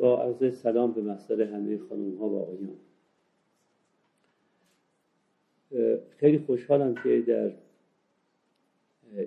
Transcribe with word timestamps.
با 0.00 0.22
عرض 0.22 0.58
سلام 0.58 0.92
به 0.92 1.00
محضر 1.00 1.42
همه 1.42 1.78
خانم 1.78 2.16
ها 2.16 2.28
و 2.28 2.38
آقایان. 2.38 2.76
خیلی 6.16 6.38
خوشحالم 6.38 6.94
که 6.94 7.20
در 7.20 7.52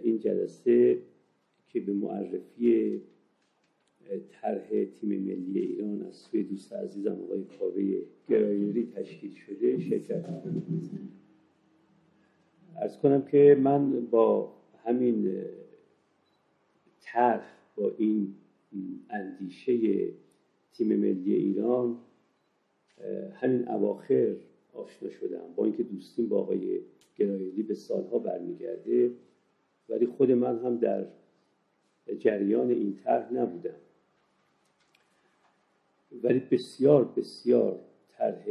این 0.03 0.19
جلسه 0.19 0.97
که 1.69 1.79
به 1.79 1.93
معرفی 1.93 3.01
طرح 4.31 4.85
تیم 4.85 5.09
ملی 5.09 5.59
ایران 5.59 6.01
از 6.01 6.15
سوی 6.15 6.43
دوست 6.43 6.73
عزیزم 6.73 7.21
آقای 7.23 7.43
کاوه 7.59 8.01
گرایری 8.29 8.91
تشکیل 8.95 9.33
شده 9.33 9.79
شرکت 9.79 10.25
ارز 12.75 12.97
کنم 12.97 13.21
که 13.21 13.57
من 13.63 14.05
با 14.05 14.53
همین 14.85 15.45
طرح 17.01 17.53
با 17.75 17.91
این 17.97 18.35
اندیشه 19.09 20.09
تیم 20.73 20.87
ملی 20.87 21.33
ایران 21.33 21.97
همین 23.33 23.67
اواخر 23.67 24.35
آشنا 24.73 25.09
شدم 25.09 25.53
با 25.55 25.65
اینکه 25.65 25.83
دوستیم 25.83 26.29
با 26.29 26.39
آقای 26.39 26.81
گرایلی 27.15 27.63
به 27.63 27.73
سالها 27.73 28.19
برمیگرده 28.19 29.11
ولی 29.89 30.05
خود 30.05 30.31
من 30.31 30.59
هم 30.59 30.77
در 30.77 31.05
جریان 32.19 32.69
این 32.69 32.99
طرح 33.03 33.33
نبودم. 33.33 33.75
ولی 36.23 36.39
بسیار 36.39 37.13
بسیار 37.17 37.79
طرح 38.17 38.43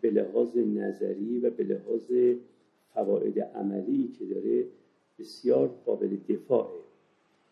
به 0.00 0.10
لحاظ 0.10 0.56
نظری 0.56 1.38
و 1.38 1.50
به 1.50 1.64
لحاظ 1.64 2.12
فواید 2.94 3.40
عملی 3.40 4.08
که 4.18 4.24
داره 4.26 4.66
بسیار 5.18 5.68
قابل 5.68 6.16
دفاعه. 6.28 6.79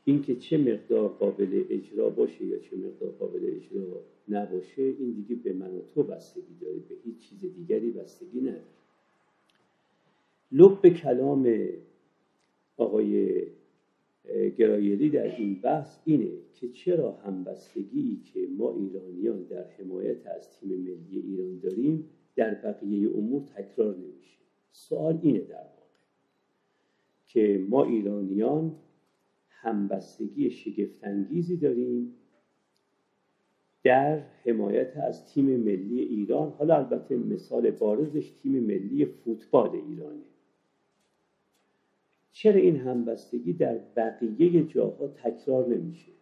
اینکه 0.08 0.36
چه 0.36 0.58
مقدار 0.58 1.08
قابل 1.08 1.64
اجرا 1.70 2.10
باشه 2.10 2.44
یا 2.44 2.58
چه 2.58 2.76
مقدار 2.76 3.10
قابل 3.10 3.40
اجرا 3.56 4.00
نباشه 4.28 4.82
این 4.82 5.12
دیگه 5.12 5.34
به 5.34 5.52
من 5.52 5.74
و 5.76 5.80
تو 5.94 6.02
بستگی 6.02 6.54
داره 6.60 6.76
به 6.88 6.94
هیچ 7.04 7.18
چیز 7.18 7.40
دیگری 7.54 7.90
بستگی 7.90 8.40
نداره. 8.40 8.62
لب 10.52 10.88
کلام 10.88 11.68
آقای 12.76 13.42
گرایلی 14.56 15.10
در 15.10 15.36
این 15.36 15.54
بحث 15.54 15.98
اینه 16.04 16.32
که 16.54 16.68
چرا 16.68 17.12
همبستگی 17.12 18.20
که 18.32 18.48
ما 18.58 18.74
ایرانیان 18.74 19.42
در 19.42 19.64
حمایت 19.78 20.26
از 20.26 20.50
تیم 20.50 20.68
ملی 20.68 21.20
ایران 21.20 21.58
داریم 21.58 22.04
در 22.36 22.54
بقیه 22.54 23.10
امور 23.16 23.42
تکرار 23.42 23.94
نمیشه. 23.94 24.38
سوال 24.72 25.18
اینه 25.22 25.40
در 25.40 25.54
واقع 25.54 25.88
که 27.26 27.66
ما 27.68 27.84
ایرانیان 27.84 28.74
همبستگی 29.60 30.50
شگفتانگیزی 30.50 31.56
داریم 31.56 32.14
در 33.84 34.18
حمایت 34.18 34.96
از 34.96 35.26
تیم 35.26 35.44
ملی 35.44 36.00
ایران. 36.00 36.50
حالا 36.50 36.76
البته 36.76 37.16
مثال 37.16 37.70
بارزش 37.70 38.30
تیم 38.30 38.52
ملی 38.52 39.04
فوتبال 39.04 39.70
ایرانه. 39.70 40.22
چرا 42.32 42.60
این 42.60 42.76
همبستگی 42.76 43.52
در 43.52 43.78
بقیه 43.96 44.64
جاها 44.64 45.08
تکرار 45.08 45.68
نمیشه؟ 45.68 46.12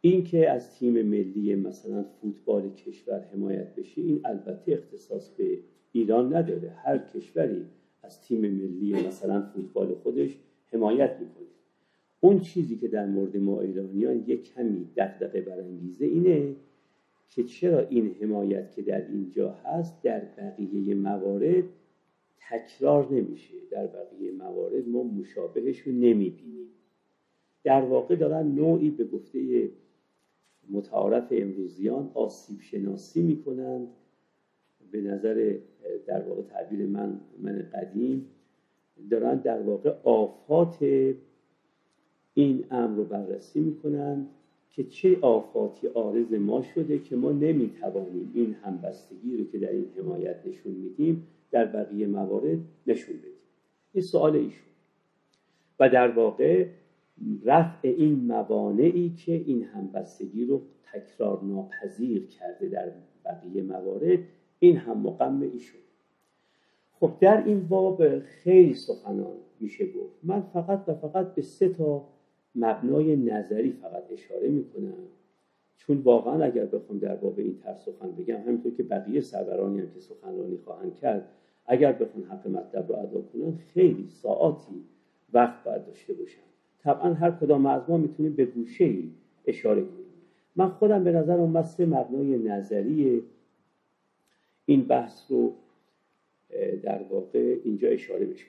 اینکه 0.00 0.50
از 0.50 0.78
تیم 0.78 1.02
ملی 1.02 1.54
مثلا 1.54 2.02
فوتبال 2.02 2.70
کشور 2.70 3.20
حمایت 3.20 3.74
بشه 3.74 4.00
این 4.00 4.20
البته 4.24 4.72
اختصاص 4.72 5.30
به 5.30 5.58
ایران 5.92 6.34
نداره. 6.34 6.70
هر 6.70 6.98
کشوری 6.98 7.66
از 8.02 8.22
تیم 8.22 8.40
ملی 8.40 9.06
مثلا 9.06 9.42
فوتبال 9.42 9.94
خودش 9.94 10.36
حمایت 10.72 11.16
می‌کنه. 11.20 11.59
اون 12.20 12.40
چیزی 12.40 12.76
که 12.76 12.88
در 12.88 13.06
مورد 13.06 13.36
ما 13.36 13.60
ایرانیان 13.60 14.24
یک 14.26 14.54
کمی 14.54 14.86
دقدقه 14.96 15.40
برانگیزه 15.40 16.04
اینه 16.04 16.54
که 17.28 17.44
چرا 17.44 17.78
این 17.78 18.14
حمایت 18.20 18.72
که 18.72 18.82
در 18.82 19.06
اینجا 19.06 19.50
هست 19.50 20.02
در 20.02 20.20
بقیه 20.20 20.94
موارد 20.94 21.64
تکرار 22.50 23.12
نمیشه. 23.12 23.54
در 23.70 23.86
بقیه 23.86 24.32
موارد 24.32 24.88
ما 24.88 25.02
مشابهش 25.02 25.78
رو 25.80 25.92
نمی‌بینیم. 25.92 26.66
در 27.64 27.82
واقع 27.82 28.16
دارن 28.16 28.46
نوعی 28.46 28.90
به 28.90 29.04
گفته 29.04 29.68
متعارف 30.70 31.28
امروزیان 31.30 32.10
آسیب 32.14 32.60
شناسی 32.60 33.22
می‌کنند. 33.22 33.88
به 34.92 35.00
نظر 35.00 35.56
در 36.06 36.22
واقع 36.22 36.42
تعبیر 36.42 36.86
من 36.86 37.20
من 37.38 37.70
قدیم 37.74 38.26
دارن 39.10 39.34
در 39.34 39.62
واقع 39.62 39.94
آفات 40.04 40.78
این 42.40 42.64
امر 42.70 42.96
رو 42.96 43.04
بررسی 43.04 43.60
می‌کنند 43.60 44.28
که 44.70 44.84
چه 44.84 45.18
آفاتی 45.20 45.88
آرز 45.88 46.32
ما 46.32 46.62
شده 46.62 46.98
که 46.98 47.16
ما 47.16 47.32
نمی‌توانیم 47.32 48.30
این 48.34 48.54
همبستگی 48.54 49.36
رو 49.36 49.44
که 49.44 49.58
در 49.58 49.70
این 49.70 49.86
حمایت 49.98 50.36
نشون 50.46 50.72
میدیم 50.72 51.26
در 51.50 51.66
بقیه 51.66 52.06
موارد 52.06 52.58
نشون 52.86 53.16
بدیم. 53.16 53.30
این 53.92 54.02
سوال 54.02 54.36
ایشون. 54.36 54.66
و 55.80 55.88
در 55.88 56.10
واقع 56.10 56.66
رفع 57.44 57.88
این 57.88 58.14
موانعی 58.14 59.10
که 59.10 59.32
این 59.32 59.64
همبستگی 59.64 60.44
رو 60.44 60.62
تکرار 60.92 61.44
ناپذیر 61.44 62.26
کرده 62.26 62.68
در 62.68 62.92
بقیه 63.24 63.62
موارد 63.62 64.18
این 64.58 64.76
هم 64.76 64.98
مقام 64.98 65.42
ایشون. 65.42 65.80
خب 66.92 67.12
در 67.20 67.44
این 67.44 67.68
باب 67.68 68.18
خیلی 68.18 68.74
سخنان 68.74 69.36
میشه 69.60 69.86
گفت. 69.86 70.18
من 70.22 70.40
فقط 70.40 70.84
و 70.86 70.94
فقط 70.94 71.34
به 71.34 71.42
سه 71.42 71.68
تا 71.68 72.08
مبنای 72.54 73.16
نظری 73.16 73.72
فقط 73.72 74.04
اشاره 74.12 74.48
می‌کنم. 74.48 74.94
چون 75.76 75.98
واقعا 75.98 76.44
اگر 76.44 76.66
بخوام 76.66 76.98
در 76.98 77.16
باب 77.16 77.38
این 77.38 77.58
طرح 77.58 77.78
سخن 77.78 78.10
بگم 78.12 78.36
همینطور 78.36 78.74
که 78.74 78.82
بقیه 78.82 79.20
سرورانی 79.20 79.80
هم 79.80 79.90
که 79.94 80.00
سخنرانی 80.00 80.56
خواهند 80.64 80.96
کرد 80.96 81.28
اگر 81.66 81.92
بخوان 81.92 82.24
حق 82.24 82.48
مطلب 82.48 82.88
رو 82.88 82.98
ادا 82.98 83.20
کنن 83.20 83.58
خیلی 83.74 84.06
ساعتی 84.08 84.84
وقت 85.32 85.64
باید 85.64 85.86
داشته 85.86 86.12
باشن 86.12 86.40
طبعا 86.78 87.14
هر 87.14 87.30
کدام 87.30 87.66
از 87.66 87.82
ما 87.88 87.96
می‌تونیم 87.96 88.34
به 88.34 88.44
گوشه 88.44 88.84
ای 88.84 89.10
اشاره 89.46 89.80
کنیم 89.80 90.06
من 90.56 90.68
خودم 90.68 91.04
به 91.04 91.12
نظر 91.12 91.36
اومد 91.36 91.64
سه 91.64 91.86
مبنای 91.86 92.38
نظری 92.38 93.22
این 94.66 94.84
بحث 94.84 95.30
رو 95.30 95.52
در 96.82 97.02
واقع 97.02 97.56
اینجا 97.64 97.88
اشاره 97.88 98.26
بشه 98.26 98.46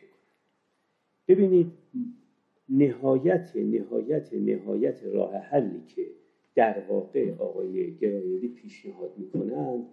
ببینید 1.27 1.71
نهایت 2.71 3.55
نهایت 3.55 4.33
نهایت 4.33 5.03
راه 5.03 5.35
حلی 5.35 5.81
که 5.87 6.07
در 6.55 6.83
واقع 6.89 7.35
آقای 7.37 7.95
گرایلی 7.95 8.47
پیشنهاد 8.47 9.11
می‌کنند 9.17 9.85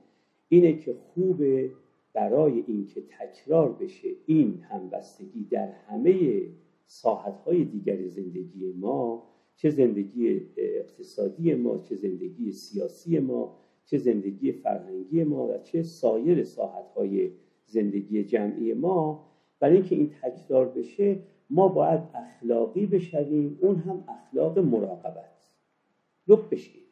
اینه 0.49 0.73
که 0.73 0.93
خوبه 0.93 1.71
برای 2.13 2.65
اینکه 2.67 3.03
تکرار 3.19 3.73
بشه 3.73 4.09
این 4.27 4.61
همبستگی 4.61 5.45
در 5.51 5.69
همه 5.73 6.43
ساحتهای 6.87 7.65
دیگر 7.65 8.07
زندگی 8.07 8.73
ما 8.73 9.29
چه 9.57 9.71
زندگی 9.71 10.41
اقتصادی 10.57 11.55
ما 11.55 11.79
چه 11.79 11.95
زندگی 11.95 12.53
سیاسی 12.53 13.19
ما 13.19 13.57
چه 13.85 13.99
زندگی 13.99 14.53
فرهنگی 14.53 15.25
ما 15.25 15.49
و 15.49 15.59
چه 15.59 15.83
سایر 15.83 16.45
ساحتهای 16.45 17.31
زندگی 17.65 18.25
جمعی 18.25 18.73
ما 18.75 19.29
برای 19.61 19.77
اینکه 19.77 19.95
این 19.95 20.11
تکرار 20.23 20.69
بشه 20.69 21.19
ما 21.51 21.69
باید 21.69 22.01
اخلاقی 22.15 22.87
بشویم 22.87 23.59
اون 23.61 23.77
هم 23.77 24.05
اخلاق 24.09 24.59
مراقبت. 24.59 25.39
لب 26.29 26.51
بشیم 26.51 26.83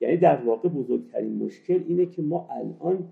یعنی 0.00 0.16
در 0.16 0.44
واقع 0.44 0.68
بزرگترین 0.68 1.44
مشکل 1.44 1.84
اینه 1.88 2.06
که 2.06 2.22
ما 2.22 2.48
الان 2.50 3.08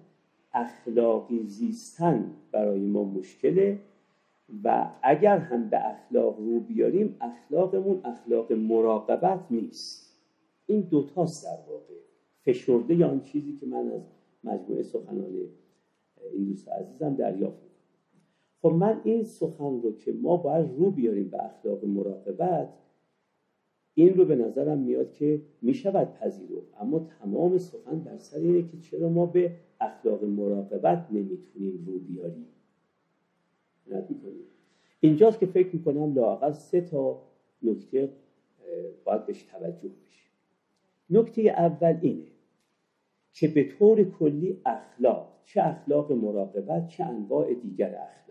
اخلاقی 0.53 1.43
زیستن 1.47 2.31
برای 2.53 2.81
ما 2.81 3.05
مشکله 3.05 3.79
و 4.65 4.91
اگر 5.03 5.39
هم 5.39 5.71
به 5.71 5.87
اخلاق 5.91 6.39
رو 6.39 6.61
بیاریم 6.61 7.17
اخلاقمون 7.21 8.01
اخلاق 8.05 8.53
مراقبت 8.53 9.41
نیست. 9.51 10.21
این 10.67 10.81
دوتاست 10.81 11.45
در 11.45 11.73
واقع. 11.73 11.95
فشرده 12.44 12.94
یا 12.94 13.09
آن 13.09 13.21
چیزی 13.21 13.56
که 13.61 13.67
من 13.67 13.93
از 13.93 14.03
مجموعه 14.44 14.83
سخنان 14.83 15.25
این 16.33 16.44
دوست 16.44 16.69
عزیزم 16.69 17.15
دریافت 17.15 17.69
خب 18.62 18.69
من 18.73 19.01
این 19.05 19.25
سخن 19.25 19.81
رو 19.81 19.97
که 19.97 20.12
ما 20.12 20.37
باید 20.37 20.71
رو 20.77 20.91
بیاریم 20.91 21.29
به 21.29 21.45
اخلاق 21.45 21.85
مراقبت 21.85 22.69
این 23.95 24.15
رو 24.15 24.25
به 24.25 24.37
نظرم 24.37 24.79
میاد 24.79 25.12
که 25.12 25.43
می‌شود 25.62 26.15
پذیرو 26.15 26.62
اما 26.81 26.99
تمام 26.99 27.59
سخن 27.59 27.99
در 27.99 28.19
سر 28.19 28.39
اینه 28.39 28.62
که 28.62 28.79
چرا 28.79 29.09
ما 29.09 29.27
به 29.27 29.57
اخلاق 29.81 30.25
مراقبت 30.25 31.07
نمی‌تونیم 31.11 31.85
رو 31.87 31.99
بیاریم. 31.99 32.47
اینجاست 35.01 35.41
که 35.41 35.47
فکر 35.47 35.77
می‌کنم 35.77 36.15
لاقل 36.15 36.53
سه 36.53 36.81
تا 36.81 37.23
نکته 37.62 38.12
باید 39.05 39.27
بهش 39.27 39.43
توجه 39.43 39.89
بشه. 39.89 40.25
نکته 41.11 41.43
اول 41.43 41.99
اینه 42.03 42.27
که 43.33 43.49
به 43.49 43.65
طور 43.65 44.05
کلی 44.05 44.61
اخلاق 44.67 45.33
چه 45.45 45.62
اخلاق 45.62 46.12
مراقبت 46.12 46.89
چه 46.89 47.05
انواع 47.05 47.55
دیگر 47.55 47.87
اخلاق. 47.87 48.30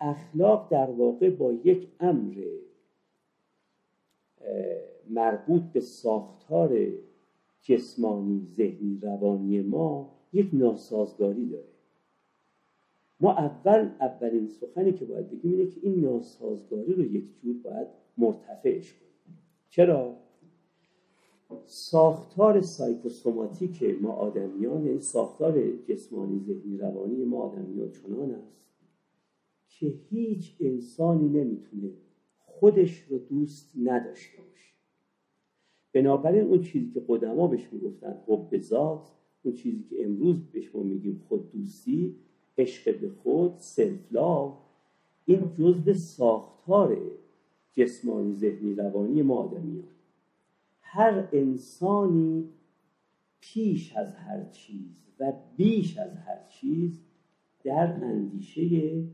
اخلاق 0.00 0.70
در 0.70 0.90
واقع 0.90 1.30
با 1.30 1.52
یک 1.52 1.88
امر 2.00 2.44
مربوط 5.10 5.62
به 5.62 5.80
ساختار 5.80 6.86
جسمانی 7.62 8.46
ذهنی 8.56 8.98
روانی 9.02 9.60
ما 9.60 10.14
یک 10.32 10.48
ناسازگاری 10.52 11.46
داره. 11.46 11.64
ما 13.20 13.32
اول 13.32 13.90
اولین 14.00 14.48
سخنی 14.48 14.92
که 14.92 15.04
باید 15.04 15.30
بگیم 15.30 15.52
اینه 15.52 15.66
که 15.66 15.80
این 15.82 16.00
ناسازگاری 16.00 16.92
رو 16.92 17.04
یک 17.04 17.24
جور 17.42 17.56
باید 17.64 17.86
مرتفعش 18.18 18.92
کنیم. 18.92 19.38
چرا؟ 19.70 20.14
ساختار 21.64 22.60
سایکوسوماتیک 22.60 23.96
ما 24.00 24.12
آدمیان 24.12 24.86
یعنی 24.86 25.00
ساختار 25.00 25.70
جسمانی 25.70 26.40
ذهنی 26.40 26.76
روانی 26.78 27.24
ما 27.24 27.38
آدمیان 27.38 27.90
چنان 27.90 28.34
است 28.34 28.67
که 29.78 29.94
هیچ 30.10 30.56
انسانی 30.60 31.28
نمی‌تونه 31.28 31.90
خودش 32.38 33.02
رو 33.02 33.18
دوست 33.18 33.72
نداشته 33.82 34.42
باشه. 34.42 34.72
بنابراین 35.92 36.44
اون 36.44 36.60
چیزی 36.60 36.90
که 36.90 37.04
قدما 37.08 37.46
بهش 37.46 37.68
می‌گفتن 37.72 38.22
حب 38.26 38.58
ذات 38.58 39.12
اون 39.42 39.54
چیزی 39.54 39.84
که 39.90 40.04
امروز 40.04 40.36
بهش 40.52 40.74
ما 40.74 40.82
میگیم 40.82 41.24
خود 41.28 41.52
دوستی 41.52 42.14
عشق 42.58 43.00
به 43.00 43.08
خود 43.08 43.52
سلف 43.58 44.16
این 45.26 45.52
جزء 45.58 45.92
ساختار 45.92 46.96
جسمانی 47.72 48.34
ذهنی 48.34 48.74
روانی 48.74 49.22
ما 49.22 49.34
آدمیان. 49.34 49.88
هر 50.80 51.28
انسانی 51.32 52.48
پیش 53.40 53.96
از 53.96 54.14
هر 54.14 54.44
چیز 54.44 54.96
و 55.20 55.32
بیش 55.56 55.98
از 55.98 56.16
هر 56.16 56.46
چیز 56.48 57.00
در 57.64 58.04
اندیشه 58.04 59.04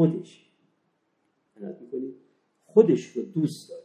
خودش. 0.00 0.46
می‌کنید 1.56 2.14
خودش 2.64 3.06
رو 3.06 3.22
دوست 3.22 3.70
داره. 3.70 3.82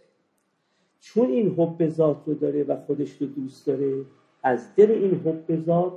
چون 1.00 1.30
این 1.30 1.50
حب 1.50 1.90
ذات 1.90 2.24
رو 2.26 2.34
داره 2.34 2.64
و 2.64 2.76
خودش 2.86 3.22
رو 3.22 3.28
دوست 3.28 3.68
داره 3.68 4.06
از 4.44 4.76
دل 4.76 4.92
این 4.92 5.16
حب 5.16 5.66
ذات 5.66 5.94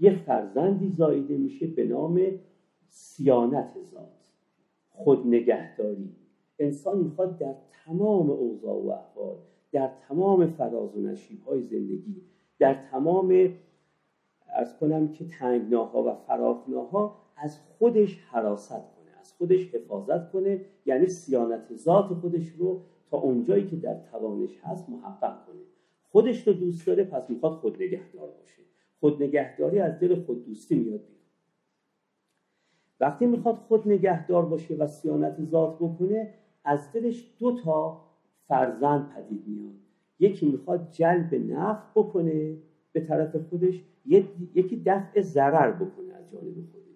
یه 0.00 0.16
فرزندی 0.26 0.88
زایده 0.88 1.36
میشه 1.36 1.66
به 1.66 1.84
نام 1.84 2.20
سیانت 2.88 3.72
ذات 3.92 4.08
خود 4.90 5.26
نگهداری. 5.26 6.08
انسان 6.58 6.98
می‌خواد 6.98 7.38
در 7.38 7.54
تمام 7.84 8.30
اوضاع 8.30 8.82
و 8.82 8.90
احوال 8.90 9.36
در 9.72 9.90
تمام 10.08 10.46
فراز 10.46 10.96
و 10.96 11.00
نشیب 11.00 11.42
های 11.42 11.62
زندگی 11.62 12.22
در 12.58 12.74
تمام 12.74 13.54
از 14.56 14.78
کنم 14.78 15.12
که 15.12 15.24
تنگناها 15.24 16.02
و 16.02 16.14
فراخناها 16.14 17.16
از 17.36 17.58
خودش 17.58 18.18
حراست 18.30 18.70
کنه. 18.70 18.99
خودش 19.40 19.74
حفاظت 19.74 20.32
کنه 20.32 20.60
یعنی 20.86 21.06
سیانت 21.06 21.76
ذات 21.76 22.06
خودش 22.06 22.48
رو 22.58 22.80
تا 23.10 23.18
اونجایی 23.18 23.66
که 23.66 23.76
در 23.76 23.96
توانش 24.10 24.60
هست 24.62 24.88
محقق 24.88 25.46
کنه. 25.46 25.60
خودش 26.08 26.46
رو 26.46 26.52
دوست 26.52 26.86
داره 26.86 27.04
پس 27.04 27.30
می‌خواد 27.30 27.52
خود 27.52 27.82
نگهدار 27.82 28.30
باشه. 28.30 28.62
خود 29.00 29.22
نگهداری 29.22 29.78
از 29.78 30.00
دل 30.00 30.22
خود 30.24 30.46
دوستی 30.46 30.74
میاد 30.74 31.00
بیرون. 31.00 31.20
وقتی 33.00 33.26
می‌خواد 33.26 33.54
خود 33.54 33.88
نگهدار 33.88 34.46
باشه 34.46 34.74
و 34.74 34.86
سیانت 34.86 35.44
ذات 35.44 35.76
بکنه 35.76 36.34
از 36.64 36.92
دلش 36.92 37.36
دو 37.38 37.56
تا 37.64 38.00
فرزند 38.48 39.10
پدید 39.14 39.44
میاد. 39.46 39.74
یکی 40.18 40.46
می‌خواد 40.50 40.90
جلب 40.90 41.34
نفع 41.34 42.00
بکنه 42.00 42.56
به 42.92 43.00
طرف 43.00 43.36
خودش 43.36 43.84
یکی 44.54 44.82
دفع 44.86 45.20
ضرر 45.20 45.72
بکنه 45.72 46.14
از 46.14 46.32
جانب 46.32 46.54
خودش. 46.72 46.89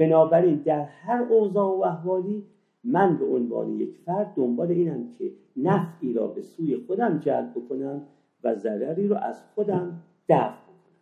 بنابراین 0.00 0.56
در 0.56 0.84
هر 0.84 1.22
اوضاع 1.22 1.78
و 1.78 1.82
احوالی 1.82 2.46
من 2.84 3.18
به 3.18 3.24
عنوان 3.24 3.80
یک 3.80 3.96
فرد 3.98 4.34
دنبال 4.36 4.70
اینم 4.70 5.08
که 5.18 5.32
نفعی 5.56 6.12
را 6.12 6.26
به 6.26 6.42
سوی 6.42 6.76
خودم 6.76 7.18
جلب 7.18 7.50
بکنم 7.50 8.02
و 8.44 8.54
ضرری 8.54 9.08
رو 9.08 9.16
از 9.16 9.42
خودم 9.54 10.02
دفع 10.28 10.62
بکنم. 10.62 11.00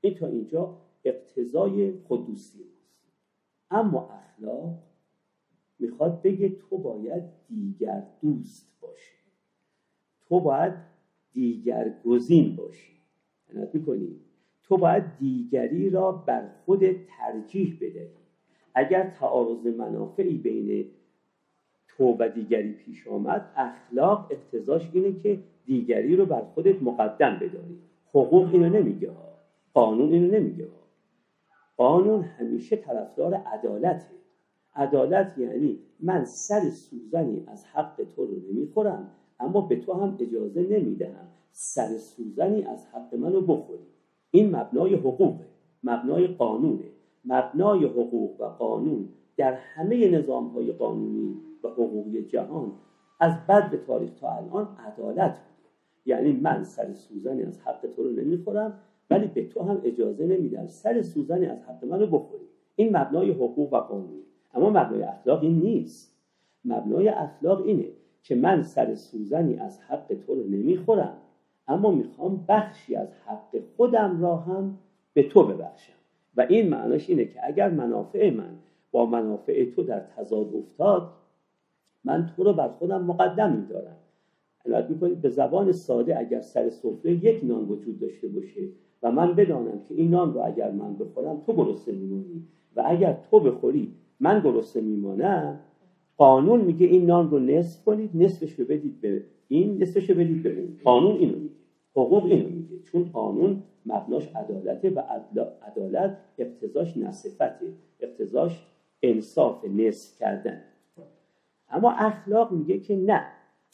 این 0.00 0.14
تا 0.14 0.26
اینجا 0.26 0.76
اقتضای 1.04 1.92
خوددوستی 1.92 2.58
ماست. 2.58 2.94
اما 3.70 4.08
اخلاق 4.10 4.78
می‌خواد 5.78 6.22
بگه 6.22 6.48
تو 6.48 6.78
باید 6.78 7.22
دیگر 7.48 8.06
دوست 8.20 8.80
باشی. 8.80 9.18
تو 10.28 10.40
باید 10.40 10.72
دیگر 11.32 11.94
گزین 12.04 12.56
باشی. 12.56 12.92
عنایت 13.50 13.74
می‌کنی؟ 13.74 14.20
تو 14.68 14.76
باید 14.76 15.04
دیگری 15.18 15.90
را 15.90 16.12
بر 16.12 16.48
خود 16.64 16.80
ترجیح 17.18 17.76
بدهی 17.80 18.08
اگر 18.74 19.10
تعارض 19.20 19.66
منافعی 19.66 20.38
بین 20.38 20.86
تو 21.88 22.16
و 22.18 22.28
دیگری 22.28 22.72
پیش 22.72 23.08
آمد 23.08 23.42
اخلاق 23.56 24.30
اقتضاش 24.30 24.90
اینه 24.92 25.12
که 25.22 25.38
دیگری 25.64 26.16
رو 26.16 26.26
بر 26.26 26.42
خودت 26.54 26.82
مقدم 26.82 27.34
بداری. 27.36 27.78
حقوق 28.10 28.48
اینو 28.52 28.68
نمیگه 28.68 29.10
قانون 29.74 30.12
اینو 30.12 30.26
نمیگه 30.26 30.68
قانون 31.76 32.22
همیشه 32.22 32.76
طرفدار 32.76 33.34
عدالته. 33.34 34.14
عدالت 34.76 35.38
یعنی 35.38 35.78
من 36.00 36.24
سر 36.24 36.70
سوزنی 36.70 37.44
از 37.46 37.64
حق 37.64 38.06
تو 38.16 38.26
رو 38.26 38.34
نمی‌خورم 38.34 39.10
اما 39.40 39.60
به 39.60 39.76
تو 39.76 39.92
هم 39.92 40.16
اجازه 40.20 40.62
نمی‌دهم 40.62 41.28
سر 41.52 41.96
سوزنی 41.98 42.62
از 42.62 42.86
حق 42.86 43.14
منو 43.14 43.40
بخوری. 43.40 43.93
این 44.34 44.56
مبنای 44.56 44.94
حقوقه 44.94 45.46
مبنای 45.84 46.26
قانونه. 46.26 46.84
مبنای 47.24 47.84
حقوق 47.84 48.40
و 48.40 48.44
قانون 48.44 49.08
در 49.36 49.54
همه 49.54 50.08
نظام 50.08 50.48
های 50.48 50.72
قانونی 50.72 51.36
و 51.64 51.68
حقوقی 51.68 52.22
جهان 52.22 52.72
از 53.20 53.46
بد 53.48 53.84
تاریخ 53.86 54.10
تا 54.20 54.30
الان 54.30 54.68
عدالت 54.86 55.30
بود 55.30 55.70
یعنی 56.06 56.32
من 56.32 56.64
سر 56.64 56.92
سوزنی 56.92 57.42
از 57.42 57.60
حق 57.60 57.86
تو 57.96 58.02
رو 58.02 58.10
نمی‌خورم 58.10 58.72
ولی 59.10 59.26
به 59.26 59.48
تو 59.48 59.62
هم 59.62 59.80
اجازه 59.84 60.26
نمیدم 60.26 60.66
سر 60.66 61.02
سوزنی 61.02 61.46
از 61.46 61.62
حق 61.62 61.84
منو 61.84 62.06
بخوری. 62.06 62.44
این 62.76 62.96
مبنای 62.96 63.30
حقوق 63.30 63.72
و 63.72 63.76
قانون. 63.76 64.22
اما 64.54 64.70
مبنای 64.70 65.02
اخلاق 65.02 65.42
این 65.42 65.58
نیست. 65.58 66.16
مبنای 66.64 67.08
اخلاق 67.08 67.62
اینه 67.62 67.86
که 68.22 68.34
من 68.34 68.62
سر 68.62 68.94
سوزنی 68.94 69.56
از 69.56 69.80
حق 69.80 70.14
تو 70.26 70.34
رو 70.34 70.44
نمی‌خورم. 70.44 71.16
اما 71.68 71.90
می‌خوام 71.90 72.44
بخشی 72.48 72.96
از 72.96 73.08
حق 73.26 73.62
خودم 73.76 74.22
را 74.22 74.36
هم 74.36 74.78
به 75.14 75.22
تو 75.28 75.42
ببخشم. 75.46 75.92
و 76.36 76.46
این 76.48 76.68
معناش 76.68 77.10
اینه 77.10 77.24
که 77.24 77.40
اگر 77.46 77.70
منافع 77.70 78.30
من 78.30 78.56
با 78.92 79.06
منافع 79.06 79.64
تو 79.64 79.82
در 79.82 80.00
تضاد 80.00 80.54
افتاد 80.56 81.08
من 82.04 82.30
تو 82.36 82.44
رو 82.44 82.52
بر 82.52 82.68
خودم 82.68 83.04
مقدم 83.04 83.52
میدارم. 83.52 83.96
عنایت 84.66 84.90
می‌کنید 84.90 85.20
به 85.20 85.28
زبان 85.28 85.72
ساده 85.72 86.18
اگر 86.18 86.40
سر 86.40 86.70
سفره 86.70 87.12
یک 87.24 87.44
نان 87.44 87.64
وجود 87.64 88.00
داشته 88.00 88.28
باشه 88.28 88.68
و 89.02 89.10
من 89.10 89.34
بدانم 89.34 89.80
که 89.88 89.94
این 89.94 90.10
نان 90.10 90.34
رو 90.34 90.40
اگر 90.40 90.70
من 90.70 90.96
بخورم 90.96 91.42
تو 91.46 91.52
گرسنه 91.52 91.94
میمونی. 91.94 92.42
و 92.76 92.82
اگر 92.86 93.18
تو 93.30 93.40
بخوری 93.40 93.92
من 94.20 94.40
گرسنه 94.40 94.82
میمانم 94.82 95.60
قانون 96.16 96.60
میگه 96.60 96.86
این 96.86 97.06
نان 97.06 97.30
رو 97.30 97.38
نصف 97.38 97.84
کنید 97.84 98.10
نصفش 98.14 98.52
رو 98.52 98.64
بدید 98.64 99.00
به 99.00 99.22
این 99.48 99.82
نصفش 99.82 100.10
بدید 100.10 100.46
این 100.46 100.78
قانون 100.84 101.16
اینو 101.16 101.38
میگه. 101.38 101.54
حقوق 101.96 102.24
اینو 102.24 102.48
میگه. 102.48 102.82
چون 102.84 103.04
قانون 103.04 103.62
مبناش 103.86 104.28
عدالته 104.34 104.90
و 104.90 105.02
عدالت 105.62 106.16
اقتضاش 106.38 106.96
نصفته. 106.96 107.66
اقتضاش 108.00 108.66
انصاف 109.02 109.64
نصف 109.64 110.18
کردن. 110.18 110.62
اما 111.70 111.90
اخلاق 111.90 112.52
میگه 112.52 112.78
که 112.78 112.96
نه. 112.96 113.26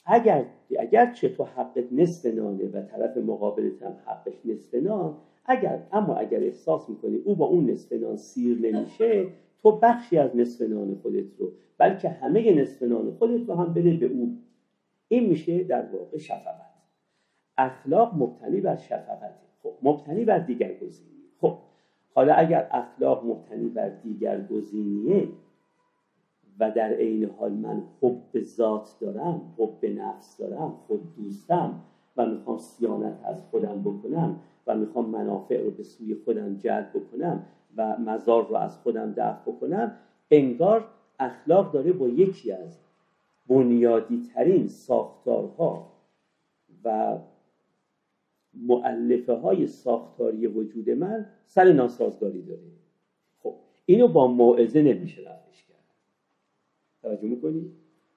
اگر 0.07 0.45
اگر 0.79 1.13
چه 1.13 1.29
تو 1.29 1.45
حقت 1.45 1.93
نصف 1.93 2.27
نانه 2.35 2.65
و 2.65 2.83
طرف 2.83 3.17
مقابلت 3.17 3.83
هم 3.83 3.97
حقش 4.07 4.35
نصف 4.45 4.75
نان 4.75 5.17
اگر 5.45 5.83
اما 5.93 6.15
اگر 6.15 6.41
احساس 6.45 6.89
می‌کنی 6.89 7.17
او 7.17 7.35
با 7.35 7.47
اون 7.47 7.71
نصف 7.71 7.93
نان 7.93 8.17
سیر 8.17 8.59
نمیشه 8.59 9.27
تو 9.63 9.73
بخشی 9.73 10.19
از 10.19 10.37
نصف 10.37 10.63
نان 10.63 10.99
خودت 11.03 11.25
رو 11.39 11.53
بلکه 11.79 12.09
همه 12.09 12.53
نصف 12.53 12.83
نان 12.83 13.11
خودت 13.11 13.49
رو 13.49 13.55
هم 13.55 13.75
بده 13.75 13.91
به 13.93 14.07
او. 14.07 14.37
این 15.13 15.29
میشه 15.29 15.63
در 15.63 15.87
واقع 15.87 16.19
شفقت. 16.19 16.71
اخلاق 17.59 18.15
مبتنی 18.15 18.61
بر 18.61 18.77
شفقت 18.77 19.35
خب 19.63 19.73
مبتنی 19.83 20.25
بر 20.25 20.39
دیگر 20.39 20.75
گزینی 20.75 21.25
خب 21.41 21.57
حالا 22.15 22.35
اگر 22.35 22.69
اخلاق 22.71 23.25
مبتنی 23.25 23.69
بر 23.69 23.89
دیگر 23.89 24.47
گزینیه 24.47 25.29
و 26.61 26.71
در 26.71 26.93
عین 26.93 27.31
حال 27.39 27.53
من 27.53 27.83
حب 28.03 28.41
ذات 28.43 28.97
دارم 29.01 29.55
حب 29.59 29.85
نفس 29.85 30.37
دارم 30.37 30.75
خود 30.87 31.17
دوستم 31.17 31.81
و 32.17 32.27
می‌خوام 32.27 32.59
سیانت 32.59 33.21
از 33.25 33.43
خودم 33.51 33.83
بکنم 33.83 34.37
و 34.67 34.77
می‌خوام 34.77 35.11
منافع 35.11 35.63
رو 35.63 35.71
به 35.71 35.83
سوی 35.83 36.17
خودم 36.25 36.55
جلب 36.55 36.91
بکنم 36.95 37.47
و 37.77 37.97
مزار 37.99 38.47
رو 38.49 38.57
از 38.57 38.79
خودم 38.79 39.13
دفع 39.17 39.51
بکنم 39.51 39.97
انگار 40.31 40.85
اخلاق 41.19 41.73
داره 41.73 41.93
با 41.93 42.09
یکی 42.09 42.53
از 42.53 42.79
بنیادی 43.51 44.23
ترین 44.35 44.69
ساختارها 44.69 45.93
و 46.85 47.19
معلفه 48.55 49.33
های 49.33 49.67
ساختاری 49.67 50.47
وجود 50.47 50.91
من 50.91 51.27
سر 51.45 51.73
ناسازگاری 51.73 52.43
داره. 52.43 52.61
خب 53.39 53.55
اینو 53.87 54.09
با 54.09 54.27
موعظه 54.27 54.83
نمیشه 54.83 55.23
رفتش 55.23 55.65
کرد. 55.65 55.77
توجه 57.03 57.29
می‌کنی؟ 57.29 57.71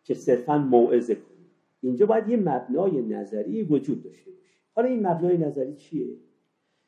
که 0.04 0.14
صرفا 0.14 0.58
موعظه 0.58 1.16
کنی. 1.16 1.46
اینجا 1.82 2.06
باید 2.06 2.30
یه 2.30 2.38
مبنای 2.38 3.02
نظری 3.02 3.64
وجود 3.64 4.04
داشته 4.04 4.32
باشه. 4.32 4.54
حالا 4.76 4.88
این 4.88 5.08
مبنای 5.08 5.38
نظری 5.38 5.76
چیه؟ 5.76 6.18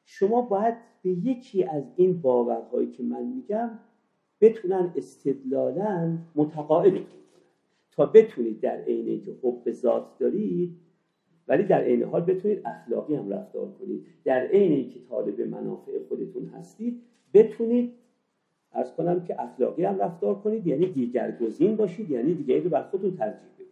شما 0.03 0.41
باید 0.41 0.75
به 1.01 1.09
یکی 1.09 1.63
از 1.63 1.83
این 1.95 2.21
باورهایی 2.21 2.91
که 2.91 3.03
من 3.03 3.23
میگم 3.23 3.79
بتونن 4.41 4.93
استدلالا 4.95 6.17
متقاعدتون 6.35 7.03
کنن 7.03 7.24
تا 7.95 8.05
بتونید 8.05 8.59
در 8.59 8.81
عین 8.81 9.21
که 9.21 9.35
حب 9.43 9.71
ذات 9.71 10.17
دارید 10.19 10.75
ولی 11.47 11.63
در 11.63 11.81
عین 11.81 12.03
حال 12.03 12.21
بتونید 12.21 12.61
اخلاقی 12.65 13.15
هم 13.15 13.29
رفتار 13.29 13.71
کنید. 13.79 14.05
در 14.23 14.47
عین 14.47 14.89
که 14.89 14.99
طالب 15.09 15.41
منافع 15.41 15.91
خودتون 16.09 16.45
هستید 16.45 17.01
بتونید 17.33 17.93
ارز 18.71 18.91
کنم 18.91 19.23
که 19.23 19.41
اخلاقی 19.41 19.83
هم 19.83 19.99
رفتار 19.99 20.35
کنید 20.35 20.67
یعنی 20.67 20.85
دیگرگزین 20.85 21.75
باشید 21.75 22.09
یعنی 22.09 22.33
دیگری 22.33 22.61
رو 22.61 22.69
بر 22.69 22.83
خودتون 22.83 23.17
ترجیح 23.17 23.49
بدید. 23.55 23.67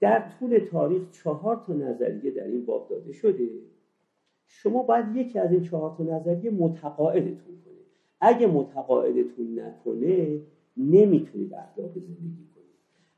در 0.00 0.30
طول 0.38 0.58
تاریخ 0.58 1.10
چهار 1.10 1.62
تا 1.66 1.72
نظریه 1.72 2.30
در 2.30 2.44
این 2.44 2.66
باب 2.66 2.88
داده 2.90 3.12
شده. 3.12 3.48
شما 4.46 4.82
باید 4.82 5.16
یکی 5.16 5.38
از 5.38 5.52
این 5.52 5.62
چهار 5.62 5.94
تا 5.98 6.04
نظریه 6.04 6.50
متقاعدتون 6.50 7.60
کنه 7.64 7.74
اگه 8.20 8.46
متقاعدتون 8.46 9.58
نکنه 9.58 10.40
نمی‌تونید 10.76 11.54
اخلاق 11.54 11.94
زندگی 11.94 12.46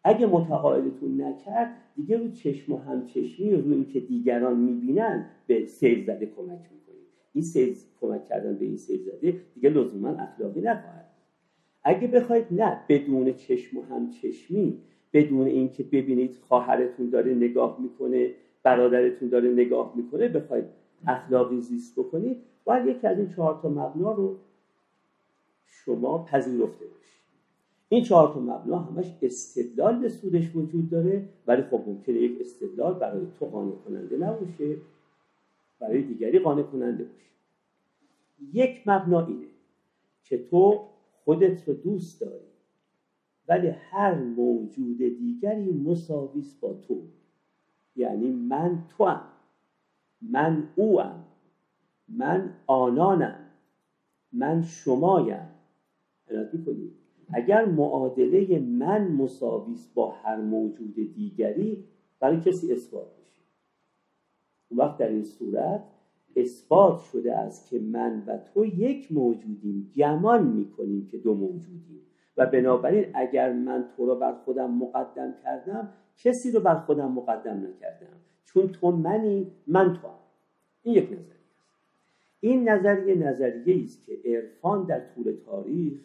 اگه 0.09 0.27
متقاعدتون 0.27 1.23
نکرد 1.23 1.71
دیگه 1.97 2.19
رو 2.19 2.31
چشم 2.31 2.73
و 2.73 2.79
همچشمی 2.79 3.53
رو 3.53 3.61
روی 3.61 3.85
که 3.85 4.01
دیگران 4.01 4.57
می‌بینن 4.61 5.27
به 5.47 5.67
سیل 5.67 6.05
زده 6.05 6.27
کمک 6.27 6.49
می‌کنید. 6.49 7.09
این 7.35 7.45
سیل 7.45 7.77
کمک 8.01 8.29
کردن 8.29 8.55
به 8.55 8.65
این 8.65 8.77
سیل 8.77 9.03
زده 9.03 9.37
دیگه 9.55 9.71
لزوما 9.71 10.09
اخلاقی 10.09 10.61
نخواهد 10.61 11.07
اگه 11.85 12.09
بخواید 12.09 12.45
نه 12.51 12.81
بدون 12.89 13.33
چشم 13.33 13.79
و 13.79 13.83
همچشمی 13.83 14.79
بدون 15.13 15.47
اینکه 15.47 15.83
ببینید 15.83 16.37
خواهرتون 16.49 17.11
داره 17.11 17.35
نگاه 17.35 17.79
می‌کنه 17.83 18.31
برادرتون 18.63 19.29
داره 19.29 19.51
نگاه 19.51 19.93
می‌کنه 19.97 20.29
بخواید 20.29 20.65
اخلاقی 21.07 21.61
زیست 21.61 21.99
بکنید 22.01 22.37
باید 22.65 22.87
یکی 22.87 23.07
از 23.07 23.19
این 23.19 23.29
چهار 23.29 23.59
تا 23.63 23.69
مبنا 23.69 24.13
رو 24.13 24.37
شما 25.67 26.25
پذیرفته 26.25 26.87
باشید. 26.87 27.18
این 27.89 28.03
چهار 28.03 28.35
تا 28.35 28.41
مبنا 28.41 28.79
همش 28.79 29.15
استدلال 29.23 29.99
به 30.01 30.09
سودش 30.09 30.57
وجود 30.57 30.91
داره 30.91 31.25
ولی 31.47 31.63
خب 31.63 31.85
ممکنه 31.87 32.15
یک 32.15 32.41
استدلال 32.41 32.95
برای 32.95 33.27
تو 33.39 33.47
قانع 33.47 33.73
کننده 33.77 34.17
نباشه 34.19 34.79
برای 35.81 36.03
دیگری 36.03 36.39
قانع 36.41 36.63
کننده 36.63 37.05
باشه. 37.05 37.31
یک 38.55 38.83
مبنا 38.89 39.27
اینه 39.27 39.49
که 40.25 40.39
تو 40.39 40.85
خودت 41.25 41.69
رو 41.69 41.75
دوست 41.75 42.21
داری 42.21 42.47
ولی 43.49 43.69
هر 43.69 44.15
موجود 44.15 44.99
دیگری 44.99 45.73
مساویس 45.73 46.55
با 46.61 46.75
تو. 46.75 47.03
یعنی 47.97 48.31
من 48.31 48.85
تو 48.89 49.05
هم. 49.07 49.25
من 50.23 50.65
اوم 50.77 51.25
من 52.09 52.55
آنانم 52.69 53.51
من 54.33 54.63
شمایم. 54.63 55.49
می‌کنید 56.53 57.08
اگر 57.33 57.65
معادله 57.65 58.59
من 58.59 59.09
مساویس 59.09 59.89
با 59.95 60.11
هر 60.11 60.37
موجود 60.37 60.95
دیگری 60.95 61.85
برای 62.21 62.41
کسی 62.41 62.73
اثبات 62.73 63.07
میشه 63.25 63.43
اون 64.69 64.81
وقت 64.81 64.99
در 64.99 65.09
این 65.09 65.25
صورت 65.25 65.85
اثبات 66.37 67.01
شده 67.13 67.35
است 67.35 67.71
که 67.71 67.79
من 67.79 68.23
و 68.27 68.39
تو 68.39 68.65
یک 68.65 69.13
موجودیم 69.13 69.93
گمان 69.97 70.47
می‌کنیم 70.47 71.07
که 71.07 71.19
دو 71.19 71.35
موجودیم. 71.35 72.03
و 72.37 72.47
بنابراین 72.47 73.05
اگر 73.15 73.53
من 73.53 73.85
تو 73.97 74.07
را 74.07 74.15
بر 74.15 74.33
خودم 74.33 74.71
مقدم 74.71 75.35
کردم 75.45 75.89
کسی 76.17 76.53
رو 76.53 76.61
بر 76.61 76.75
خودم 76.75 77.13
مقدم 77.13 77.57
نکردم. 77.57 78.17
چون 78.45 78.69
تو 78.69 78.91
منی 78.91 79.47
من 79.67 79.95
تو 79.95 80.09
هم. 80.09 80.15
این 80.83 80.95
یک 80.95 81.05
نظریه 81.05 81.23
است. 81.23 81.69
این 82.41 82.69
نظریه 82.69 83.15
نظریه 83.15 83.85
است 83.85 84.07
که 84.07 84.19
عرفان 84.25 84.85
در 84.85 85.01
طول 85.15 85.37
تاریخ 85.47 86.01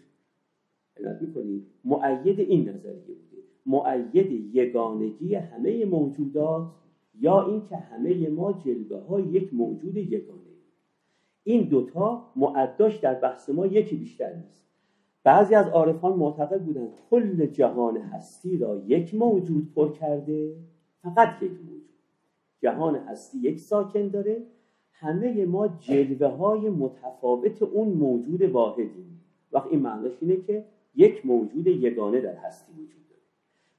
عنایت 0.99 1.21
می‌کنید 1.21 1.67
معید 1.85 2.39
این 2.39 2.69
نظریه 2.69 3.15
بوده. 3.15 3.43
معید 3.65 4.55
یگانگی 4.55 5.35
همه 5.35 5.85
موجودات 5.85 6.71
یا 7.19 7.47
اینکه 7.47 7.75
همه 7.75 8.29
ما 8.29 8.53
جلوه 8.53 8.99
های 9.07 9.23
یک 9.23 9.53
موجود 9.53 9.97
یگانه. 9.97 10.39
این 11.43 11.69
دوتا 11.69 12.31
معداش 12.35 12.97
در 12.97 13.13
بحث 13.13 13.49
ما 13.49 13.65
یکی 13.65 13.95
بیشتر 13.95 14.35
نیست. 14.35 14.63
بعضی 15.23 15.55
از 15.55 15.67
عارفان 15.67 16.13
معتقد 16.19 16.61
بودند 16.61 16.89
کل 17.09 17.45
جهان 17.45 17.97
هستی 17.97 18.57
را 18.57 18.83
یک 18.87 19.15
موجود 19.15 19.73
پر 19.75 19.91
کرده 19.91 20.55
فقط 21.01 21.43
یک 21.43 21.51
موجود. 21.51 21.83
جهان 22.59 22.95
هستی 22.95 23.37
یک 23.39 23.59
ساکن 23.59 24.07
داره. 24.07 24.43
همه 24.91 25.45
ما 25.45 25.67
جلوه 25.67 26.27
های 26.27 26.69
متفاوت 26.69 27.61
اون 27.61 27.87
موجود 27.87 28.41
واحدیم. 28.41 29.21
وقت 29.51 29.67
این 29.71 29.79
معناش 29.79 30.11
اینه 30.21 30.35
که 30.35 30.65
یک 30.95 31.25
موجود 31.25 31.67
یگانه 31.67 32.21
در 32.21 32.35
هستی 32.35 32.71
وجود 32.71 33.03
داره. 33.09 33.21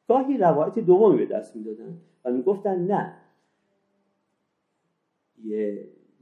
گاهی 0.08 0.38
روایت 0.38 0.78
دومی 0.78 1.18
به 1.18 1.26
دست 1.26 1.56
می‌دادن 1.56 1.96
و 2.24 2.32
می‌گفتن 2.32 2.86
نه. 2.86 3.16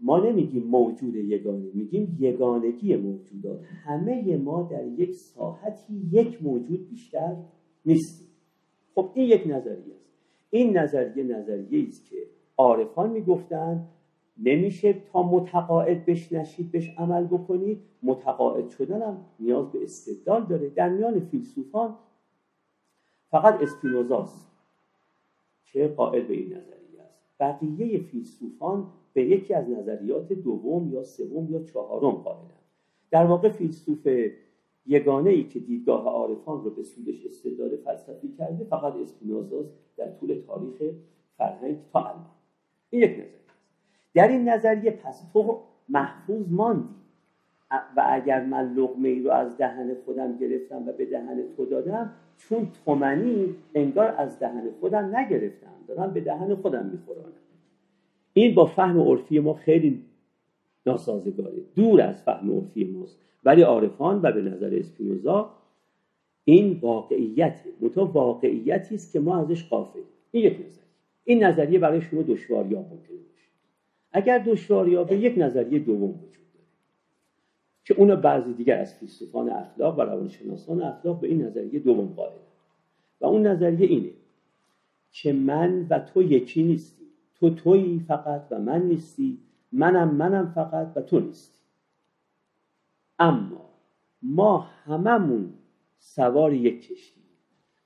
ما 0.02 0.20
نمیگیم 0.20 0.62
موجود 0.62 1.16
یگانه 1.16 1.70
میگیم 1.74 2.16
یگانگی 2.20 2.96
موجودات. 2.96 3.64
همه 3.84 4.36
ما 4.36 4.62
در 4.62 4.86
یک 4.86 5.14
ساحتی 5.14 6.08
یک 6.12 6.42
موجود 6.42 6.88
بیشتر 6.90 7.36
نیستیم. 7.86 8.28
خب 8.94 9.10
این 9.14 9.28
یک 9.28 9.42
نظریه 9.46 9.94
است. 9.94 10.12
این 10.50 10.78
نظریه 10.78 11.24
نظریه 11.24 11.88
است 11.88 12.10
که 12.10 12.16
عارفان 12.56 13.10
می‌گفتند 13.10 13.88
نمیشه 14.36 14.92
تا 14.92 15.22
متقاعد 15.22 16.06
بشنشید 16.06 16.72
بهش 16.72 16.94
عمل 16.98 17.24
بکنید. 17.24 17.80
متقاعد 18.02 18.68
شدن 18.68 19.02
هم 19.02 19.24
نیاز 19.40 19.72
به 19.72 19.82
استدلال 19.82 20.46
داره. 20.46 20.68
در 20.68 20.88
میان 20.88 21.20
فیلسوفان 21.20 21.94
فقط 23.30 23.62
اسپینوزاست 23.62 24.46
که 25.64 25.88
قائل 25.88 26.22
به 26.22 26.34
این 26.34 26.46
نظریه 26.46 27.02
است. 27.02 27.38
بقیه 27.40 27.98
فیلسوفان 27.98 28.86
به 29.12 29.24
یکی 29.24 29.54
از 29.54 29.70
نظریات 29.70 30.32
دوم 30.32 30.92
یا 30.92 31.02
سوم 31.02 31.52
یا 31.52 31.62
چهارم 31.62 32.10
قائلن. 32.10 32.50
در 33.10 33.26
واقع 33.26 33.48
فیلسوف 33.48 34.08
یگانه 34.86 35.30
ای 35.30 35.44
که 35.44 35.60
دیدگاه 35.60 36.04
عارفان 36.04 36.64
رو 36.64 36.70
به 36.70 36.82
سودش 36.82 37.26
استدلال 37.26 37.76
فلسفی 37.76 38.28
کرده 38.38 38.64
فقط 38.64 38.94
اسپینوزاست 38.96 39.72
در 39.96 40.10
طول 40.12 40.42
تاریخ 40.46 40.94
فرهنگ 41.36 41.78
تا 41.92 42.00
الان. 42.00 42.26
این 42.90 43.02
یک 43.02 43.10
نظریه. 43.10 43.41
در 44.14 44.28
این 44.28 44.48
نظریه 44.48 44.90
پس 44.90 45.22
تو 45.32 45.60
محفوظ 45.88 46.52
ماندی 46.52 47.02
و 47.96 48.06
اگر 48.10 48.44
من 48.44 48.74
لغمه 48.74 49.08
ای 49.08 49.22
رو 49.22 49.30
از 49.30 49.56
دهن 49.58 49.94
خودم 50.04 50.38
گرفتم 50.38 50.88
و 50.88 50.92
به 50.92 51.06
دهن 51.06 51.42
تو 51.56 51.66
دادم 51.66 52.12
چون 52.36 52.68
تو 52.84 52.94
منی 52.94 53.54
انگار 53.74 54.14
از 54.18 54.38
دهن 54.38 54.70
خودم 54.80 55.16
نگرفتم. 55.16 55.72
دارم 55.88 56.12
به 56.12 56.20
دهن 56.20 56.54
خودم 56.54 56.86
میخورانم. 56.86 57.32
این 58.32 58.54
با 58.54 58.66
فهم 58.66 59.00
عرفی 59.00 59.38
ما 59.38 59.54
خیلی 59.54 60.02
ناسازگاره. 60.86 61.62
دور 61.76 62.00
از 62.00 62.22
فهم 62.22 62.50
عرفی 62.50 62.84
ماست. 62.84 63.18
ولی 63.44 63.62
عارفان 63.62 64.20
و 64.22 64.32
به 64.32 64.42
نظر 64.42 64.74
اسپینوزا 64.74 65.50
این 66.44 66.78
واقعیت 66.82 67.60
متو 67.80 68.04
واقعیتی 68.04 68.94
است 68.94 69.12
که 69.12 69.20
ما 69.20 69.38
ازش 69.40 69.68
قافل 69.68 70.00
این 70.30 70.44
یک 70.44 70.52
نظریه. 70.52 70.82
این 71.24 71.44
نظریه 71.44 71.78
برای 71.78 72.00
شما 72.00 72.22
دشواری 72.22 72.74
ممکنه 72.74 73.18
اگر 74.12 74.38
دشواری 74.38 75.04
به 75.04 75.16
یک 75.16 75.34
نظریه 75.38 75.78
دوم 75.78 76.10
وجود 76.10 76.52
داره 76.54 76.66
که 77.84 77.94
اون 77.94 78.14
بعضی 78.14 78.52
دیگر 78.52 78.78
از 78.78 78.94
فیلسوفان 78.94 79.50
اخلاق 79.50 79.98
و 79.98 80.02
روانشناسان 80.02 80.82
اخلاق 80.82 81.20
به 81.20 81.28
این 81.28 81.42
نظریه 81.42 81.80
دوم 81.80 82.06
قائل 82.06 82.38
و 83.20 83.26
اون 83.26 83.46
نظریه 83.46 83.86
اینه 83.88 84.10
که 85.10 85.32
من 85.32 85.86
و 85.90 85.98
تو 85.98 86.22
یکی 86.22 86.62
نیستی 86.62 87.02
تو 87.42 87.50
تویی 87.50 88.04
فقط 88.08 88.46
و 88.50 88.58
من 88.58 88.82
نیستی. 88.82 89.38
منم 89.72 90.14
منم 90.14 90.52
فقط 90.54 90.92
و 90.96 91.00
تو 91.00 91.20
نیستی. 91.20 91.58
اما 93.18 93.70
ما 94.22 94.58
هممون 94.58 95.52
سوار 95.98 96.52
یک 96.52 96.88
کشتی. 96.88 97.20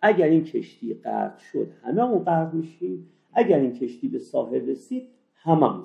اگر 0.01 0.27
این 0.27 0.45
کشتی 0.45 0.95
غرق 0.95 1.39
شد 1.39 1.69
هممون 1.83 2.25
غرق 2.25 2.55
میشیم. 2.55 3.11
اگر 3.33 3.59
این 3.59 3.73
کشتی 3.73 4.09
به 4.09 4.19
ساحل 4.19 4.69
رسید 4.69 5.09
هممون 5.35 5.85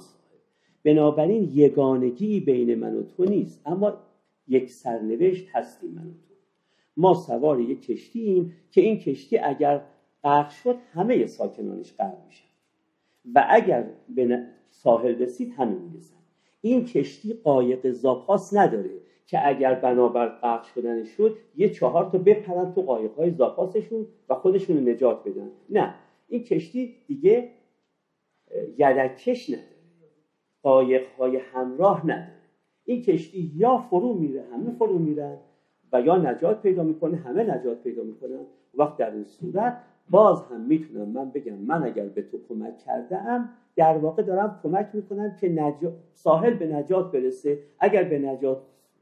بنابراین 0.84 1.52
یگانگی 1.54 2.40
بین 2.40 2.76
من 2.76 2.96
و 2.96 3.04
تو 3.04 3.26
نیست. 3.26 3.62
اما 3.66 3.94
یک 4.48 4.70
سرنوشت 4.70 5.48
هستی 5.54 5.88
من 5.88 6.08
و 6.08 6.12
تو. 6.12 6.34
ما 6.98 7.14
سوار 7.14 7.60
یک 7.60 7.82
کشتیم 7.86 8.54
که 8.72 8.82
این 8.82 9.00
کشتی 9.00 9.38
اگر 9.38 9.82
غرق 10.24 10.50
شد 10.50 10.76
همه 10.94 11.26
ساکنانش 11.26 11.94
غرق 11.94 12.18
میشن. 12.28 12.46
و 13.36 13.46
اگر 13.50 13.90
به 14.16 14.44
ساحل 14.70 15.16
رسید 15.20 15.54
همه 15.58 15.76
می‌رسن. 15.76 16.16
این 16.62 16.86
کشتی 16.86 17.34
قایق 17.34 17.92
زاپاس 17.92 18.54
نداره 18.54 18.90
که 19.26 19.48
اگر 19.48 19.76
بنابر 19.76 20.28
غرق 20.28 20.64
شدن 20.64 21.04
شد 21.04 21.38
یه 21.58 21.70
چهار 21.70 22.10
تا 22.12 22.18
بپرن 22.18 22.74
تو 22.74 22.82
قایق 22.82 23.16
های 23.16 23.32
زاپاسشون 23.32 24.08
و 24.30 24.36
خودشون 24.36 24.90
نجات 24.90 25.24
بدن. 25.24 25.50
نه 25.70 25.96
این 26.28 26.44
کشتی 26.44 26.96
دیگه 27.08 27.50
یدکش 28.78 29.50
نداره. 29.50 29.68
قایق 30.64 31.02
های 31.20 31.38
همراه 31.38 32.06
نداره. 32.06 32.32
این 32.86 33.02
کشتی 33.02 33.52
یا 33.56 33.78
فرو 33.78 34.14
میره 34.14 34.44
همه 34.54 34.72
فرو 34.72 34.98
میرن 34.98 35.38
و 35.94 36.02
یا 36.02 36.18
نجات 36.18 36.62
پیدا 36.62 36.84
می‌کنه 36.84 37.18
همه 37.18 37.44
نجات 37.44 37.84
پیدا 37.84 38.04
می‌کنن. 38.04 38.40
وقت 38.74 38.98
در 38.98 39.12
این 39.12 39.24
صورت 39.24 39.78
باز 40.10 40.44
هم 40.44 40.62
می‌تونم 40.62 41.08
من 41.08 41.30
بگم 41.30 41.54
من 41.54 41.84
اگر 41.84 42.06
به 42.06 42.22
تو 42.22 42.38
کمک 42.50 42.78
کرده 42.78 43.18
ام 43.18 43.50
در 43.76 43.98
واقع 43.98 44.24
دارم 44.24 44.60
کمک 44.64 44.90
می‌کنم 44.94 45.36
که 45.42 45.50
نجات 45.50 45.94
ساحل 46.14 46.54
به 46.54 46.68
نجات 46.68 47.12
برسه. 47.12 47.60
اگر 47.80 48.04
به 48.04 48.20
نجات 48.20 48.62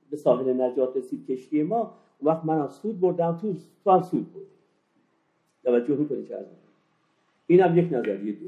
به 0.10 0.18
ساحل 0.18 0.62
نجات 0.62 0.98
رسید 0.98 1.28
کشتی 1.28 1.63
ما 1.63 1.94
وقت 2.24 2.46
من 2.46 2.60
از 2.60 2.74
سود 2.74 3.00
بردم 3.00 3.38
تو 3.42 3.54
تو 3.84 3.92
هم 3.92 4.01
سود 4.01 4.34
برد 4.34 4.44
توجه 5.63 5.96
می‌کنی 5.96 6.25
چه 6.25 6.46
این 7.48 7.60
هم 7.62 7.78
یک 7.78 7.94
نظریه 7.94 8.34
دو. 8.34 8.46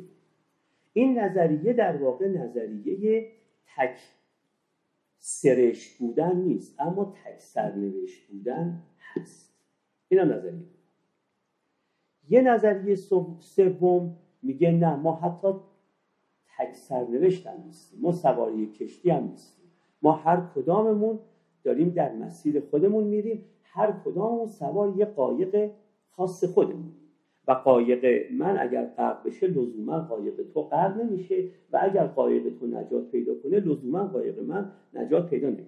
این 0.94 1.20
نظریه 1.20 1.74
در 1.74 1.98
واقع 1.98 2.28
نظریه 2.28 3.32
تک 3.76 4.00
سرشت 5.18 6.00
بودن 6.00 6.36
نیست 6.36 6.80
اما 6.80 7.14
تک 7.24 7.40
سرنوشت 7.40 8.28
بودن 8.28 8.84
هست. 9.00 9.54
این 10.08 10.20
هم 10.20 10.32
نظریه. 10.32 10.66
یه 12.30 12.42
نظریه 12.42 12.96
سوم 13.40 14.18
میگه 14.42 14.72
نه 14.72 14.96
ما 14.96 15.16
حتی 15.16 15.48
تک 16.58 16.76
سرنوشت 16.76 17.48
هم 17.48 17.64
نیستیم. 17.66 18.00
ما 18.02 18.12
سواری 18.12 18.72
کشتی 18.72 19.10
هم 19.10 19.24
نیستیم. 19.24 19.72
ما 20.02 20.12
هر 20.12 20.42
کداممون 20.56 21.20
داریم 21.64 21.90
در 21.90 22.16
مسیر 22.16 22.60
خودمون 22.60 23.04
میریم. 23.04 23.46
هر 23.64 23.92
کداممون 24.06 24.48
سوار 24.48 24.98
یه 24.98 25.06
قایق 25.06 25.72
خاص 26.10 26.44
خودمون. 26.44 27.01
قایق 27.54 28.32
من 28.32 28.58
اگر 28.60 28.86
غرق 28.86 29.28
بشه 29.28 29.48
لزوما 29.48 30.00
قایق 30.00 30.34
تو 30.54 30.62
غرق 30.62 30.98
نمیشه 30.98 31.50
و 31.72 31.80
اگر 31.82 32.08
قایق 32.08 32.60
تو 32.60 32.68
نجات 32.68 33.12
پیدا 33.12 33.36
کنه 33.36 33.60
لزوما 33.60 34.04
قایق 34.04 34.40
من 34.40 34.72
نجات 34.94 35.30
پیدا 35.30 35.48
نمی‌کنه. 35.48 35.66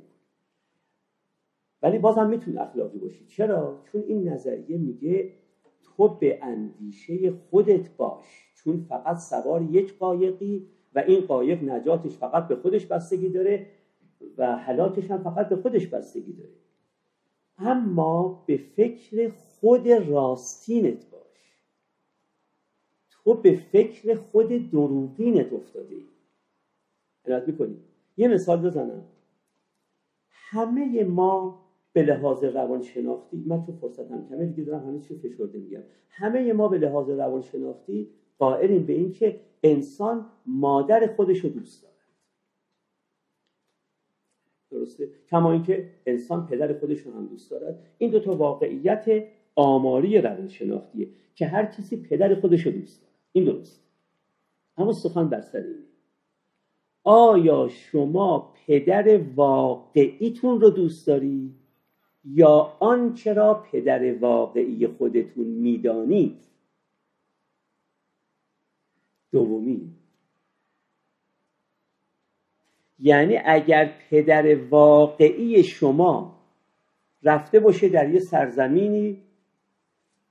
ولی 1.81 1.99
بازم 1.99 2.29
می‌تونه 2.29 2.61
اخلاقی 2.61 2.97
باشی. 2.97 3.25
چرا؟ 3.25 3.79
چون 3.91 4.03
این 4.07 4.29
نظریه 4.29 4.77
میگه 4.77 5.29
تو 5.83 6.07
به 6.07 6.39
اندیشه 6.43 7.31
خودت 7.31 7.97
باش. 7.97 8.53
چون 8.55 8.85
فقط 8.89 9.17
سوار 9.17 9.61
یک 9.61 9.97
قایقی 9.97 10.67
و 10.95 10.99
این 10.99 11.21
قایق 11.21 11.63
نجاتش 11.63 12.17
فقط 12.17 12.47
به 12.47 12.55
خودش 12.55 12.85
بستگی 12.85 13.29
داره 13.29 13.65
و 14.37 14.55
حلاکش 14.57 15.11
هم 15.11 15.23
فقط 15.23 15.49
به 15.49 15.55
خودش 15.55 15.87
بستگی 15.87 16.33
داره. 16.33 16.49
اما 17.57 18.43
به 18.47 18.57
فکر 18.57 19.29
خود 19.29 19.87
راستینت 19.87 21.05
تو 23.23 23.33
به 23.33 23.55
فکر 23.55 24.15
خود 24.15 24.71
دروغینت 24.71 25.53
افتاده 25.53 25.95
ای. 25.95 26.03
عنایت 27.25 27.47
می‌کنی. 27.47 27.77
یه 28.17 28.27
مثال 28.27 28.61
بزنم. 28.61 29.03
همه 30.29 31.03
ما 31.03 31.63
به 31.93 32.03
لحاظ 32.03 32.43
روانشناختی 32.43 33.43
من 33.45 33.65
تو 33.65 33.71
فرصتم 33.71 34.27
کمه 34.29 34.45
دیگه 34.45 34.63
دارم 34.63 34.87
همه 34.87 34.99
چی 34.99 35.15
فشرده 35.15 35.59
میگم. 35.59 35.83
همه 36.09 36.53
ما 36.53 36.67
به 36.67 36.77
لحاظ 36.77 37.09
روانشناختی 37.09 38.09
قائلیم 38.39 38.85
به 38.85 38.93
اینکه 38.93 39.39
انسان 39.63 40.25
مادر 40.45 41.07
خودش 41.15 41.39
رو 41.39 41.49
دوست 41.49 41.83
دارد. 41.83 41.93
درسته؟ 44.71 45.09
کما 45.29 45.51
اینکه 45.51 45.89
انسان 46.05 46.47
پدر 46.47 46.79
خودش 46.79 46.99
رو 46.99 47.13
هم 47.13 47.25
دوست 47.25 47.51
دارد. 47.51 47.79
این 47.97 48.11
دو 48.11 48.19
تا 48.19 48.35
واقعیت 48.35 49.25
آماری 49.55 50.21
روانشناختیه 50.21 51.07
که 51.35 51.45
هر 51.45 51.65
کسی 51.65 51.97
پدر 52.01 52.35
خودش 52.35 52.65
رو 52.65 52.71
دوست 52.71 53.01
دارد. 53.01 53.12
این 53.33 53.45
درست. 53.45 53.83
اما 54.77 54.91
سخن 54.91 55.29
بر 55.29 55.41
سر 55.41 55.57
اینه. 55.57 55.83
آیا 57.03 57.67
شما 57.67 58.53
پدر 58.67 59.21
واقعیتون 59.35 60.61
رو 60.61 60.69
دوست 60.69 61.07
دارید 61.07 61.55
یا 62.25 62.77
آنچه 62.79 63.33
را 63.33 63.53
پدر 63.71 64.17
واقعی 64.17 64.87
خودتون 64.87 65.45
می‌دانید؟ 65.47 66.39
دومی. 69.31 69.91
یعنی 72.99 73.37
اگر 73.45 73.93
پدر 74.09 74.55
واقعی 74.69 75.63
شما 75.63 76.39
رفته 77.23 77.59
باشه 77.59 77.89
در 77.89 78.13
یه 78.13 78.19
سرزمینی 78.19 79.21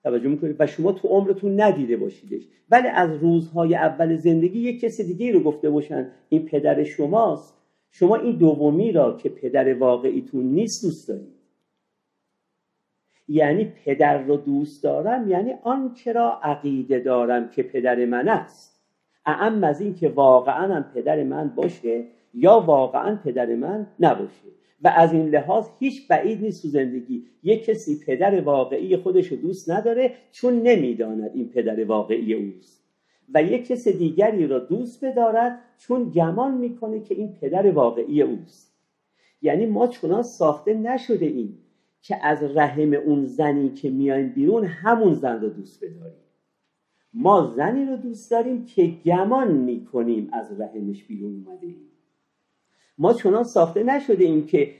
توجه 0.02 0.28
می‌کنید؟ 0.28 0.56
و 0.58 0.66
شما 0.66 0.92
تو 0.92 1.08
عمرتون 1.08 1.60
ندیده 1.60 1.96
باشیدش. 1.96 2.42
ولی 2.70 2.88
از 2.88 3.16
روزهای 3.16 3.74
اول 3.74 4.16
زندگی 4.16 4.58
یک 4.58 4.80
کسی 4.80 5.04
دیگه 5.04 5.32
رو 5.32 5.40
گفته 5.40 5.70
باشن 5.70 6.08
این 6.28 6.44
پدر 6.44 6.84
شماست. 6.84 7.58
شما 7.90 8.16
این 8.16 8.36
دومی 8.36 8.92
را 8.92 9.16
که 9.16 9.28
پدر 9.28 9.74
واقعیتون 9.74 10.44
نیست 10.44 10.84
دوست 10.84 11.08
دارید. 11.08 11.42
یعنی 13.28 13.72
پدر 13.84 14.22
رو 14.22 14.36
دوست 14.36 14.82
دارم 14.82 15.30
یعنی 15.30 15.52
آنچه 15.62 16.12
را 16.12 16.40
عقیده 16.42 16.98
دارم 16.98 17.48
که 17.50 17.62
پدر 17.62 18.04
من 18.04 18.28
است. 18.28 18.82
اعم 19.26 19.64
از 19.64 19.80
این 19.80 19.94
که 19.94 20.08
واقعا 20.08 20.74
هم 20.74 20.82
پدر 20.94 21.22
من 21.22 21.48
باشه 21.48 22.04
یا 22.34 22.60
واقعا 22.60 23.16
پدر 23.24 23.54
من 23.54 23.86
نباشه. 24.00 24.48
و 24.82 24.88
از 24.96 25.12
این 25.12 25.28
لحاظ 25.28 25.68
هیچ 25.78 26.08
بعید 26.08 26.42
نیست 26.42 26.62
تو 26.62 26.68
زندگی. 26.68 27.24
یک 27.42 27.64
کسی 27.64 28.00
پدر 28.06 28.40
واقعی 28.40 28.96
خودش 28.96 29.26
رو 29.26 29.36
دوست 29.36 29.70
نداره 29.70 30.14
چون 30.30 30.62
نمی‌داند 30.62 31.30
این 31.34 31.48
پدر 31.48 31.84
واقعی 31.84 32.34
اوست. 32.34 32.82
و 33.34 33.42
یک 33.42 33.66
کس 33.66 33.88
دیگری 33.88 34.46
را 34.46 34.58
دوست 34.58 35.04
بدارد 35.04 35.58
چون 35.78 36.10
گمان 36.10 36.54
می‌کنه 36.54 37.00
که 37.00 37.14
این 37.14 37.32
پدر 37.40 37.70
واقعی 37.70 38.22
اوست. 38.22 38.72
یعنی 39.42 39.66
ما 39.66 39.86
چنان 39.86 40.22
ساخته 40.22 40.74
نشده 40.74 41.26
ایم 41.26 41.58
که 42.02 42.26
از 42.26 42.42
رحم 42.42 42.92
اون 42.92 43.26
زنی 43.26 43.68
که 43.68 43.90
میایم 43.90 44.28
بیرون 44.28 44.64
همون 44.64 45.14
زن 45.14 45.40
رو 45.40 45.48
دوست 45.48 45.84
بداریم. 45.84 46.22
ما 47.14 47.46
زنی 47.56 47.84
رو 47.84 47.96
دوست 47.96 48.30
داریم 48.30 48.64
که 48.64 48.86
گمان 49.04 49.52
می‌کنیم 49.52 50.28
از 50.32 50.60
رحمش 50.60 51.04
بیرون 51.04 51.44
اومده 51.46 51.66
ایم. 51.66 51.91
ما 53.02 53.12
چنان 53.12 53.44
ساخته 53.44 53.82
نشده 53.82 54.24
ایم 54.24 54.46
که 54.46 54.70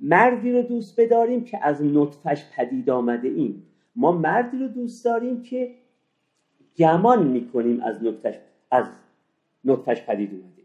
مردی 0.00 0.52
رو 0.52 0.62
دوست 0.62 1.00
بداریم 1.00 1.44
که 1.44 1.66
از 1.66 1.84
نطفش 1.84 2.44
پدید 2.56 2.90
آمده 2.90 3.28
ایم. 3.28 3.62
ما 3.96 4.12
مردی 4.12 4.58
رو 4.58 4.68
دوست 4.68 5.04
داریم 5.04 5.42
که 5.42 5.74
گمان 6.76 7.26
می‌کنیم 7.26 7.80
از 7.80 8.04
نطفش 8.04 8.34
از 8.70 8.84
نطفش 9.64 10.02
پدید 10.02 10.30
اومده 10.30 10.62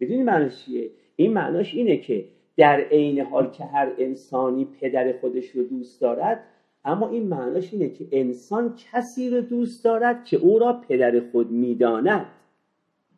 بدونی 0.00 0.22
معناش 0.22 0.64
چیه؟ 0.64 0.90
این 1.16 1.32
معناش 1.32 1.74
اینه 1.74 1.96
که 1.96 2.24
در 2.56 2.80
عین 2.80 3.20
حال 3.20 3.50
که 3.50 3.64
هر 3.64 3.92
انسانی 3.98 4.64
پدر 4.64 5.12
خودش 5.20 5.50
رو 5.50 5.62
دوست 5.62 6.00
دارد 6.00 6.44
اما 6.84 7.08
این 7.08 7.28
معناش 7.28 7.72
اینه 7.72 7.88
که 7.88 8.06
انسان 8.12 8.74
کسی 8.92 9.30
رو 9.30 9.40
دوست 9.40 9.84
دارد 9.84 10.24
که 10.24 10.36
او 10.36 10.58
را 10.58 10.72
پدر 10.88 11.20
خود 11.32 11.50
می‌داند. 11.50 12.26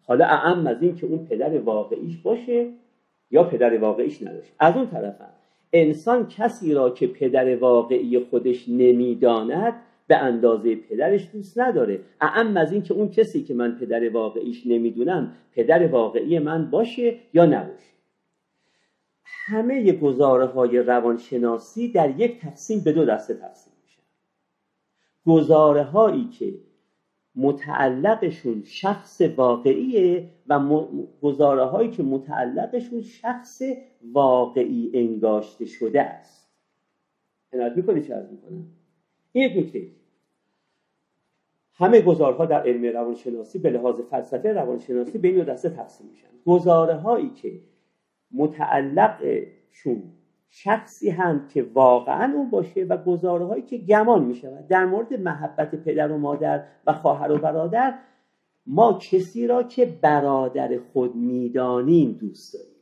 حالا 0.02 0.24
اعم 0.24 0.66
از 0.66 0.82
این 0.82 0.94
که 0.94 1.06
اون 1.06 1.26
پدر 1.26 1.58
واقعیش 1.58 2.16
باشه 2.16 2.70
یا 3.34 3.44
پدر 3.44 3.78
واقعیش 3.78 4.22
نباشه 4.22 4.52
از 4.58 4.76
اون 4.76 4.86
طرف 4.86 5.20
هم 5.20 5.30
انسان 5.72 6.28
کسی 6.28 6.74
را 6.74 6.90
که 6.90 7.06
پدر 7.06 7.56
واقعی 7.56 8.18
خودش 8.18 8.68
نمی‌داند 8.68 9.74
به 10.06 10.16
اندازه 10.16 10.76
پدرش 10.76 11.28
دوست 11.32 11.58
نداره. 11.58 12.00
اعم 12.20 12.56
از 12.56 12.72
این 12.72 12.82
که 12.82 12.94
اون 12.94 13.08
کسی 13.08 13.44
که 13.44 13.54
من 13.54 13.78
پدر 13.78 14.08
واقعیش 14.08 14.66
نمی‌دونم 14.66 15.32
پدر 15.52 15.86
واقعی 15.86 16.38
من 16.38 16.70
باشه 16.70 17.18
یا 17.34 17.46
نباشه. 17.46 17.94
همه 19.24 19.92
گزاره 19.92 20.46
های 20.46 20.78
روانشناسی 20.78 21.92
در 21.92 22.20
یک 22.20 22.40
تقسیم 22.40 22.80
به 22.84 22.92
دو 22.92 23.04
دسته 23.04 23.34
تقسیم 23.34 23.72
میشن. 23.82 24.02
گزاره 25.26 25.82
هایی 25.82 26.28
که 26.28 26.54
متعلقشون 27.36 28.62
شخص 28.64 29.20
واقعیه 29.36 30.30
و 30.48 30.60
گزاره 31.22 31.64
هایی 31.64 31.90
که 31.90 32.02
متعلقشون 32.02 33.02
شخص 33.02 33.62
واقعی 34.12 34.90
انگاشته 34.94 35.64
شده 35.64 36.02
است. 36.02 36.50
عنایت 37.52 37.76
می‌کنی 37.76 38.02
چه 38.02 38.14
از 38.14 38.32
می‌کنم؟ 38.32 38.66
این 39.32 39.50
یک 39.50 39.64
نکته. 39.64 39.86
همه 41.74 42.00
گزارها 42.00 42.46
در 42.46 42.62
علم 42.66 42.84
روانشناسی 42.84 43.58
به 43.58 43.70
لحاظ 43.70 44.00
فلسفه 44.00 44.52
روانشناسی 44.52 45.18
به 45.18 45.28
این 45.28 45.44
دسته 45.44 45.70
تقسیم 45.70 46.06
میشن. 46.06 46.28
گزاره 46.46 46.94
هایی 46.94 47.30
که 47.30 47.60
متعلقشون 48.32 50.02
شخصی 50.56 51.10
هم 51.10 51.48
که 51.48 51.62
واقعا 51.62 52.32
اون 52.34 52.50
باشه 52.50 52.84
و 52.84 52.96
گزاره 52.96 53.44
هایی 53.44 53.62
که 53.62 53.78
گمان 53.78 54.24
می 54.24 54.34
شود 54.34 54.66
در 54.68 54.84
مورد 54.84 55.14
محبت 55.14 55.74
پدر 55.74 56.12
و 56.12 56.18
مادر 56.18 56.64
و 56.86 56.92
خواهر 56.92 57.32
و 57.32 57.38
برادر 57.38 57.98
ما 58.66 58.98
کسی 58.98 59.46
را 59.46 59.62
که 59.62 59.86
برادر 59.86 60.78
خود 60.92 61.16
می‌دانیم 61.16 62.12
دوست 62.12 62.54
داریم. 62.54 62.74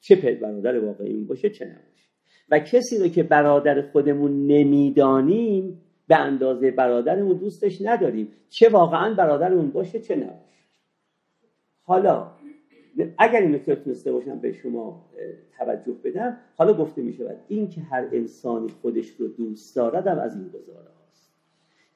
چه 0.00 0.16
برادر 0.16 0.76
اون 0.76 1.26
باشه 1.26 1.50
چه 1.50 1.64
نباشه. 1.64 2.08
و 2.50 2.58
کسی 2.58 2.98
را 2.98 3.08
که 3.08 3.22
برادر 3.22 3.82
خودمون 3.82 4.46
نمی‌دانیم 4.46 5.80
به 6.08 6.16
اندازه 6.16 6.70
برادرمون 6.70 7.36
دوستش 7.36 7.82
نداریم. 7.82 8.28
چه 8.48 8.68
واقعا 8.68 9.14
برادرمون 9.14 9.70
باشه 9.70 10.00
چه 10.00 10.16
نباشه. 10.16 10.64
حالا 11.82 12.30
اگر 13.18 13.40
این 13.40 13.54
نکته 13.54 13.76
تونسته 13.76 14.12
باشم 14.12 14.38
به 14.38 14.52
شما 14.52 15.04
توجه 15.58 15.92
بدم 16.04 16.36
حالا 16.56 16.74
گفته 16.74 17.02
می 17.02 17.12
شود 17.12 17.36
این 17.48 17.68
که 17.68 17.80
هر 17.80 18.08
انسانی 18.12 18.68
خودش 18.68 19.08
رو 19.08 19.28
دوست 19.28 19.76
دارد 19.76 20.08
از 20.08 20.36
این 20.36 20.48
گزاره 20.48 20.88
هاست. 21.00 21.32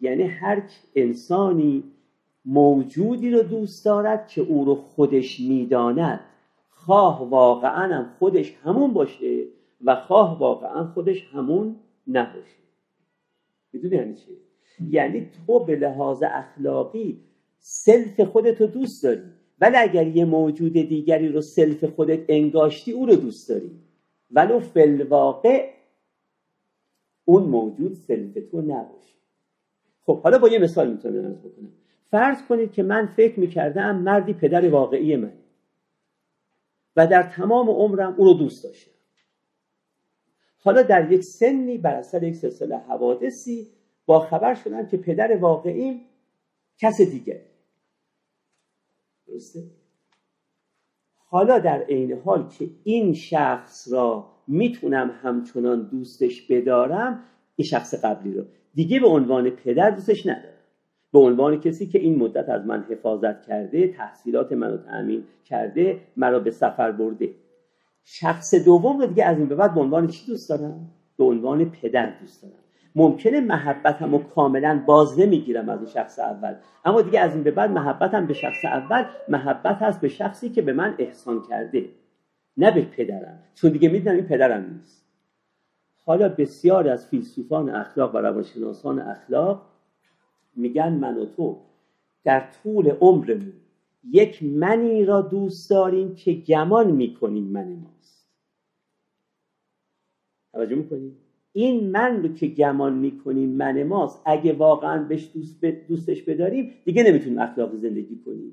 یعنی 0.00 0.22
هر 0.22 0.62
انسانی 0.94 1.84
موجودی 2.44 3.30
رو 3.30 3.42
دوست 3.42 3.84
دارد 3.84 4.28
که 4.28 4.40
او 4.40 4.64
رو 4.64 4.74
خودش 4.74 5.40
می‌داند 5.40 6.20
خواه 6.70 7.30
واقعا 7.30 7.94
هم 7.94 8.10
خودش 8.18 8.56
همون 8.64 8.92
باشه 8.92 9.44
و 9.84 9.94
خواه 9.94 10.38
واقعا 10.38 10.84
خودش 10.84 11.28
همون 11.32 11.76
نباشه. 12.06 12.58
می‌دونی 13.72 13.96
یعنی 13.96 14.14
چی؟ 14.14 14.36
یعنی 14.90 15.30
تو 15.46 15.64
به 15.64 15.76
لحاظ 15.76 16.22
اخلاقی 16.26 17.20
self 17.58 18.20
خودتو 18.20 18.66
دوست 18.66 19.04
داری. 19.04 19.37
ولی 19.60 19.76
اگر 19.76 20.06
یه 20.06 20.24
موجود 20.24 20.72
دیگری 20.72 21.28
رو 21.28 21.40
self 21.40 21.84
خودت 21.84 22.20
انگاشتی 22.28 22.92
او 22.92 23.06
رو 23.06 23.16
دوست 23.16 23.48
داری. 23.48 23.70
ولو 24.30 24.60
فی‌الواقع 24.60 25.70
اون 27.24 27.42
موجود 27.42 27.94
self 27.94 28.38
تو 28.50 28.60
نباشه. 28.60 29.14
خب 30.00 30.22
حالا 30.22 30.38
با 30.38 30.48
یه 30.48 30.58
مثال 30.58 30.90
می‌تونم 30.90 31.24
عرض 31.24 31.38
بکنم. 31.38 31.72
فرض 32.10 32.42
کنید 32.48 32.72
که 32.72 32.82
من 32.82 33.06
فکر 33.06 33.40
می‌کردم 33.40 33.96
مردی 33.96 34.32
پدر 34.32 34.68
واقعی 34.68 35.16
من 35.16 35.32
و 36.96 37.06
در 37.06 37.22
تمام 37.22 37.70
عمرم 37.70 38.14
او 38.18 38.24
رو 38.24 38.34
دوست 38.34 38.64
داشتم. 38.64 38.90
حالا 40.58 40.82
در 40.82 41.12
یک 41.12 41.24
سنی 41.24 41.78
بر 41.78 41.94
اثر 41.94 42.22
یک 42.22 42.34
سلسله 42.34 42.76
حوادثی 42.76 43.68
با 44.06 44.20
خبر 44.20 44.54
شدم 44.54 44.86
که 44.86 44.96
پدر 44.96 45.36
واقعیم 45.36 46.00
کس 46.78 47.00
دیگه. 47.00 47.40
درسته؟ 49.28 49.62
حالا 51.16 51.58
در 51.58 51.82
عین 51.82 52.12
حال 52.12 52.48
که 52.48 52.70
این 52.84 53.14
شخص 53.14 53.92
را 53.92 54.30
می‌تونم 54.46 55.10
همچنان 55.22 55.88
دوستش 55.88 56.46
بدارم 56.50 57.24
این 57.56 57.66
شخص 57.66 58.04
قبلی 58.04 58.34
رو. 58.34 58.44
دیگه 58.74 59.00
به 59.00 59.08
عنوان 59.08 59.50
پدر 59.50 59.90
دوستش 59.90 60.26
ندارم. 60.26 60.54
به 61.12 61.18
عنوان 61.18 61.60
کسی 61.60 61.86
که 61.86 61.98
این 61.98 62.18
مدت 62.18 62.48
از 62.48 62.66
من 62.66 62.86
حفاظت 62.90 63.42
کرده 63.42 63.88
تحصیلات 63.88 64.52
منو 64.52 64.76
تأمین 64.76 65.24
کرده 65.44 66.00
مرا 66.16 66.40
به 66.40 66.50
سفر 66.50 66.92
برده. 66.92 67.34
شخص 68.04 68.54
دوم 68.54 68.98
رو 68.98 69.06
دیگه 69.06 69.24
از 69.24 69.38
این 69.38 69.48
به 69.48 69.54
بعد 69.54 69.74
به 69.74 69.80
عنوان 69.80 70.06
چی 70.06 70.26
دوست 70.26 70.48
دارم؟ 70.48 70.90
به 71.16 71.24
عنوان 71.24 71.70
پدر 71.70 72.20
دوست 72.20 72.42
دارم. 72.42 72.54
ممکنه 72.94 73.40
محبتم 73.40 74.12
رو 74.12 74.18
کاملا 74.18 74.82
باز 74.86 75.18
نمی‌گیرم 75.18 75.68
از 75.68 75.92
شخص 75.92 76.18
اول. 76.18 76.54
اما 76.84 77.02
دیگه 77.02 77.20
از 77.20 77.34
این 77.34 77.42
به 77.42 77.50
بعد 77.50 77.70
محبتم 77.70 78.26
به 78.26 78.34
شخص 78.34 78.64
اول 78.64 79.04
محبت 79.28 79.76
هست 79.82 80.00
به 80.00 80.08
شخصی 80.08 80.48
که 80.50 80.62
به 80.62 80.72
من 80.72 80.94
احسان 80.98 81.42
کرده 81.42 81.88
نه 82.56 82.70
به 82.70 82.82
پدرم. 82.82 83.38
چون 83.54 83.70
دیگه 83.70 83.88
می‌دونم 83.88 84.16
این 84.16 84.26
پدرم 84.26 84.74
نیست. 84.74 85.04
حالا 86.04 86.28
بسیار 86.28 86.88
از 86.88 87.06
فیلسوفان 87.06 87.70
اخلاق 87.70 88.14
و 88.14 88.18
روانشناسان 88.18 88.98
اخلاق 88.98 89.66
میگن 90.56 90.92
من 90.92 91.16
و 91.16 91.26
تو 91.26 91.60
در 92.24 92.48
طول 92.62 92.90
عمرمون 92.90 93.52
یک 94.10 94.42
منی 94.42 95.04
را 95.04 95.20
دوست 95.20 95.70
داریم 95.70 96.14
که 96.14 96.32
گمان 96.32 96.90
می‌کنیم 96.90 97.44
من 97.44 97.68
ماست. 97.68 98.28
توجه 100.52 100.74
می‌کنیم 100.74 101.16
این 101.58 101.90
من 101.90 102.22
رو 102.22 102.28
که 102.34 102.46
گمان 102.46 102.94
می‌کنیم 102.98 103.48
من 103.48 103.82
ماست 103.82 104.22
اگه 104.26 104.52
واقعا 104.52 105.04
بهش 105.04 105.30
دوست 105.34 105.64
دوستش 105.64 106.22
بداریم 106.22 106.70
دیگه 106.84 107.02
نمی‌تونیم 107.02 107.38
اخلاق 107.38 107.74
زندگی 107.76 108.18
کنیم. 108.26 108.52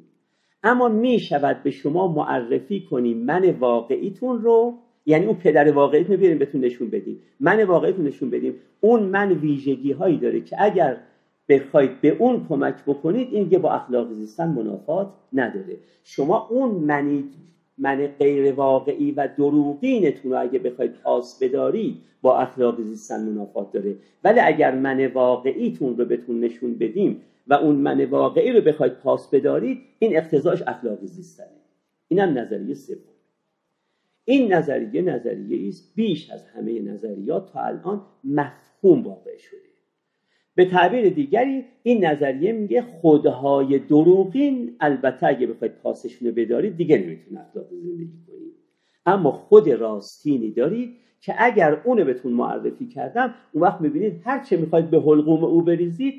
اما 0.64 0.90
می‌شود 0.90 1.64
به 1.64 1.72
شما 1.72 2.08
معرفی 2.08 2.82
کنیم 2.82 3.18
من 3.18 3.50
واقعیتون 3.50 4.42
رو 4.42 4.74
یعنی 5.06 5.26
اون 5.26 5.36
پدر 5.36 5.72
واقعیتون 5.72 6.12
رو 6.16 6.20
بیاریم 6.20 6.38
بهتون 6.38 6.62
نشون 6.62 6.90
بدیم. 6.90 7.20
من 7.40 7.64
واقعیتون 7.64 8.06
نشون 8.06 8.30
بدیم. 8.30 8.56
اون 8.82 9.04
من 9.04 9.32
ویژگی 9.32 9.92
هایی 9.92 10.18
داره 10.18 10.42
که 10.42 10.56
اگر 10.60 10.98
بخواید 11.50 12.02
به 12.02 12.10
اون 12.20 12.46
کمک 12.50 12.86
بکنید 12.88 13.28
این 13.32 13.50
که 13.50 13.60
با 13.60 13.72
اخلاق 13.72 14.12
زیستن 14.12 14.48
منافات 14.48 15.08
نداره. 15.34 15.78
شما 16.04 16.48
اون 16.52 16.72
منید 16.72 17.34
من 17.78 18.08
غیر 18.20 18.54
واقعی 18.54 19.12
و 19.12 19.28
دروغینتون 19.38 20.32
رو 20.32 20.42
اگه 20.42 20.60
بخواید 20.60 20.94
پاس 20.94 21.44
بدارید 21.44 22.02
با 22.22 22.38
اخلاق 22.38 22.82
زیستن 22.82 23.30
منافات 23.30 23.72
داره. 23.72 23.96
ولی 24.24 24.40
اگر 24.40 24.76
من 24.76 25.08
واقعیتون 25.08 25.98
رو 25.98 26.06
بهتون 26.06 26.40
نشون 26.40 26.78
بدیم 26.78 27.22
و 27.48 27.54
اون 27.54 27.76
من 27.76 28.06
واقعی 28.06 28.52
رو 28.52 28.62
بخواید 28.62 28.94
پاس 28.94 29.30
بدارید 29.30 29.82
این 30.00 30.18
اقتضاش 30.18 30.62
اخلاق 30.68 31.06
زیستنه. 31.06 31.48
اینم 32.08 32.38
نظریه 32.38 32.74
سوم. 32.74 32.98
این 34.26 34.54
نظریه 34.54 35.02
نظریه 35.02 35.68
است 35.68 35.96
بیش 35.96 36.30
از 36.30 36.48
همه 36.48 36.80
نظریات 36.80 37.54
تا 37.54 37.60
الان 37.60 38.02
مفهوم 38.24 39.04
واقع 39.04 39.38
شده. 39.38 39.65
به 40.56 40.66
تعبیر 40.66 41.10
دیگری 41.10 41.66
این 41.84 42.06
نظریه 42.06 42.52
میگه 42.52 42.82
خودهای 42.82 43.80
دروغین 43.80 44.76
البته 44.80 45.28
اگه 45.28 45.48
بخواید 45.48 45.74
پاسشون 45.74 46.28
رو 46.28 46.34
بدارید 46.34 46.78
دیگه 46.78 46.98
نمی‌تونه 46.98 47.40
اخلاق 47.40 47.66
زندگی 47.70 48.20
کنید. 48.28 48.54
اما 49.06 49.32
خود 49.32 49.70
راستینی 49.70 50.52
دارید 50.52 50.96
که 51.22 51.36
اگر 51.38 51.82
اونو 51.84 52.06
بهتون 52.06 52.34
معرفی 52.34 52.88
کردم 52.88 53.34
اون 53.52 53.64
وقت 53.64 53.82
می‌بینید 53.82 54.22
هر 54.24 54.44
چه 54.44 54.58
می‌خواید 54.58 54.90
به 54.90 55.00
حلقوم 55.00 55.44
او 55.44 55.62
بریزید 55.62 56.14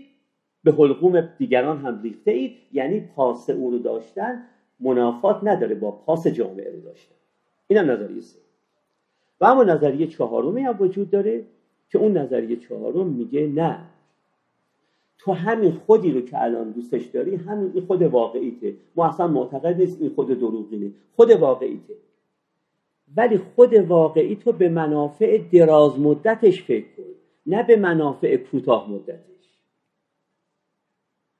به 0.64 0.72
حلقوم 0.72 1.29
دیگران 1.38 1.79
هم 1.79 2.03
ریخته 2.03 2.31
اید 2.31 2.53
یعنی 2.72 3.01
پاس 3.01 3.51
او 3.51 3.70
رو 3.70 3.79
داشتن 3.79 4.42
منافات 4.81 5.40
نداره 5.42 5.75
با 5.75 5.90
پاس 5.90 6.27
جامعه 6.27 6.72
رو 6.72 6.81
داشتن. 6.81 7.14
هم 7.70 7.90
نظریه 7.90 8.20
سه. 8.20 8.38
و 9.40 9.44
اما 9.44 9.64
نظریه 9.64 10.07
چهارمی 10.07 10.62
هم 10.62 10.77
وجود 10.81 11.11
داره 11.11 11.44
که 11.90 11.99
اون 11.99 12.16
نظریه 12.16 12.57
چهارم 12.57 13.07
میگه 13.07 13.46
نه 13.46 13.79
تو 15.18 15.33
همین 15.33 15.72
خودی 15.72 16.12
رو 16.12 16.20
که 16.20 16.42
الان 16.42 16.70
دوستش 16.70 17.07
داری 17.07 17.37
همین 17.37 17.70
این 17.74 17.87
خود 17.87 18.02
واقعیته. 18.02 18.74
ما 18.96 19.09
اصلا 19.09 19.26
معتقد 19.26 19.81
نیست 19.81 20.00
این 20.00 20.11
خود 20.11 20.29
دروغینه. 20.29 20.92
خود 21.16 21.31
واقعیته. 21.31 21.94
ولی 23.16 23.38
خود 23.38 23.74
واقعی 23.74 24.37
تو 24.37 24.52
به 24.52 24.68
منافع 24.68 25.38
دراز 25.52 26.00
مدتش 26.00 26.62
فکر 26.62 26.87
کن. 26.96 27.02
نه 27.46 27.62
به 27.62 27.76
منافع 27.76 28.37
کوتاه 28.37 28.90
مدتش. 28.90 29.59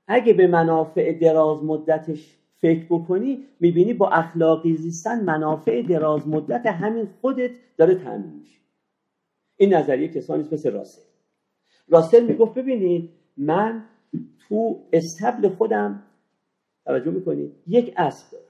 اگه 0.07 0.33
به 0.33 0.47
منافع 0.47 1.13
دراز 1.13 1.65
مدتش 1.65 2.37
فکر 2.59 2.85
بکنی 2.91 3.45
می‌بینی 3.61 3.93
با 3.95 4.09
اخلاقی 4.09 4.77
زیستن 4.77 5.25
منافع 5.25 5.83
دراز 5.83 6.29
مدت 6.29 6.67
همین 6.67 7.09
خودت 7.21 7.51
داره 7.77 7.95
تامین 7.95 8.33
میشه. 8.33 8.61
این 9.57 9.75
نظریه 9.75 10.09
کسانی 10.09 10.49
مثل 10.53 10.73
راسل. 10.73 11.03
راسل 11.89 12.27
می‌گفت 12.27 12.55
ببینید 12.55 13.11
من 13.37 13.83
تو 14.49 14.81
استبل 14.93 15.49
خودم 15.49 16.03
توجه 16.85 17.11
می‌کنید. 17.11 17.53
یک 17.67 17.95
اسب 17.97 18.33
دارم 18.33 18.47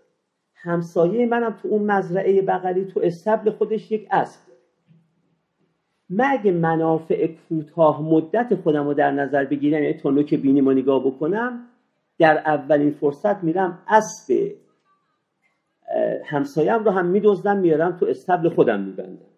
همسایه 0.55 1.27
منم 1.27 1.59
تو 1.63 1.69
اون 1.69 1.83
مزرعه 1.91 2.43
بغلی 2.43 2.85
تو 2.85 3.01
استبل 3.03 3.51
خودش 3.51 3.93
یک 3.93 4.09
اسب 4.11 4.41
داره. 4.49 4.61
من 6.11 6.25
اگه 6.31 6.53
منافع 6.53 7.27
کوتاه 7.27 8.03
مدت 8.03 8.55
خودم 8.55 8.87
رو 8.87 8.95
در 8.95 9.11
نظر 9.11 9.45
بگیرم 9.45 9.83
یعنی 9.83 9.95
تا 9.95 10.23
که 10.23 10.37
بینیم 10.37 10.67
و 10.67 10.73
نگاه 10.73 11.07
بکنم 11.07 11.67
در 12.19 12.39
اولین 12.39 12.91
فرصت 12.91 13.45
میرم 13.45 13.79
اسب 13.89 14.53
همسایم 16.25 16.85
رو 16.85 16.91
هم 16.91 17.07
میدوزدم 17.07 17.59
میارم 17.59 17.97
تو 17.97 18.07
استبل 18.07 18.49
خودم 18.49 18.81
میبندم. 18.81 19.36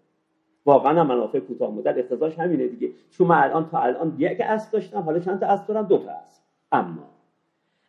واقعا 0.64 1.04
منافع 1.04 1.38
کوتاه 1.40 1.74
مدت 1.74 1.98
اقتضاش 1.98 2.38
همینه 2.38 2.66
دیگه. 2.66 2.92
چون 3.10 3.26
من 3.26 3.36
الان 3.36 3.68
تا 3.70 3.78
الان 3.78 4.16
یک 4.18 4.40
اسب 4.40 4.72
داشتم 4.72 5.00
حالا 5.00 5.18
چند 5.18 5.40
تا 5.40 5.46
اسب 5.46 5.66
دارم؟ 5.66 5.86
دو 5.86 5.98
تا 5.98 6.10
اسب. 6.10 6.42
اما 6.72 7.08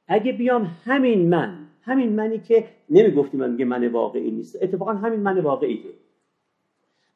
اگه 0.07 0.31
بیام 0.31 0.71
همین 0.85 1.29
من 1.29 1.57
همین 1.81 2.15
منی 2.15 2.39
که 2.39 2.65
نمی‌گفتی 2.89 3.37
من 3.37 3.51
میگه 3.51 3.65
من 3.65 3.87
واقعی 3.87 4.31
نیست 4.31 4.63
اتفاقا 4.63 4.93
همین 4.93 5.19
من 5.19 5.39
واقعیه 5.39 5.93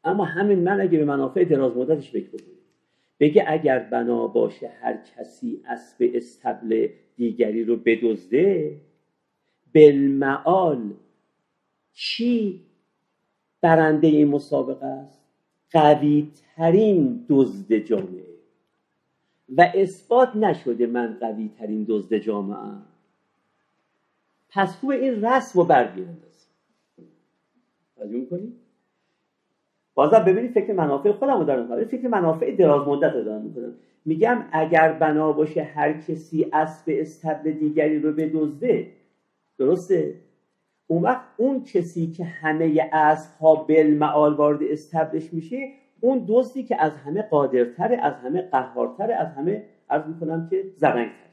اما 0.03 0.25
همین 0.25 0.59
من 0.59 0.81
اگه 0.81 0.97
به 0.97 1.05
منافع 1.05 1.43
دراز 1.43 1.77
مدتش 1.77 2.11
فکر 2.11 2.27
بکنی 2.29 2.53
بگه 3.19 3.43
اگر 3.47 3.79
بنا 3.79 4.27
باشه 4.27 4.67
هر 4.81 4.97
کسی 4.97 5.61
اسب 5.67 6.11
استبل 6.13 6.87
دیگری 7.15 7.63
رو 7.63 7.77
بدزده 7.77 8.77
بالمعال 9.75 10.93
چی 11.93 12.61
برنده 13.61 14.07
این 14.07 14.27
مسابقه 14.27 14.85
است؟ 14.85 15.22
قوی 15.73 16.31
ترین 16.57 17.25
دزد 17.29 17.73
جامعه. 17.75 18.23
و 19.57 19.71
اثبات 19.75 20.35
نشده 20.35 20.87
من 20.87 21.17
قوی 21.21 21.49
ترین 21.59 21.85
دزد 21.89 22.15
جامعه 22.17 22.57
ام. 22.57 22.85
پس 24.49 24.77
خوب 24.77 24.89
این 24.89 25.25
رسم 25.25 25.59
رو 25.59 25.65
برگیرندازیم 25.65 26.49
توجه 27.97 28.25
کنید 28.25 28.53
بازم 29.95 30.19
ببینید 30.19 30.51
فکر 30.51 30.73
منافع 30.73 31.11
خودم 31.11 31.39
رو 31.39 31.45
دارم. 31.45 31.85
فکر 31.85 32.07
منافع 32.07 32.55
دراز 32.55 32.87
مدت 32.87 33.13
رو 33.13 33.23
دارم 33.23 33.41
می‌کنم. 33.41 33.75
میگم 34.05 34.45
اگر 34.51 34.93
بنا 34.93 35.31
باشه 35.31 35.63
هر 35.63 35.93
کسی 35.93 36.47
اسب 36.53 36.83
استبل 36.87 37.51
دیگری 37.51 37.99
رو 37.99 38.11
بدزده 38.13 38.91
درسته؟ 39.59 40.15
اون 40.87 41.01
وقت 41.01 41.21
اون 41.37 41.63
کسی 41.63 42.11
که 42.11 42.23
همه 42.23 42.89
اسب 42.91 43.37
ها 43.39 43.55
بالمعال 43.55 44.33
وارد 44.33 44.63
استبلش 44.63 45.33
میشه 45.33 45.71
اون 46.01 46.25
دزدی 46.27 46.63
که 46.63 46.81
از 46.81 46.95
همه 46.95 47.21
قادرتره 47.21 47.97
از 47.97 48.13
همه 48.13 48.41
قهارتره 48.41 49.15
از 49.15 49.27
همه 49.27 49.65
عرض 49.89 50.07
می‌کنم 50.07 50.47
که 50.49 50.63
زرنگتره. 50.75 51.23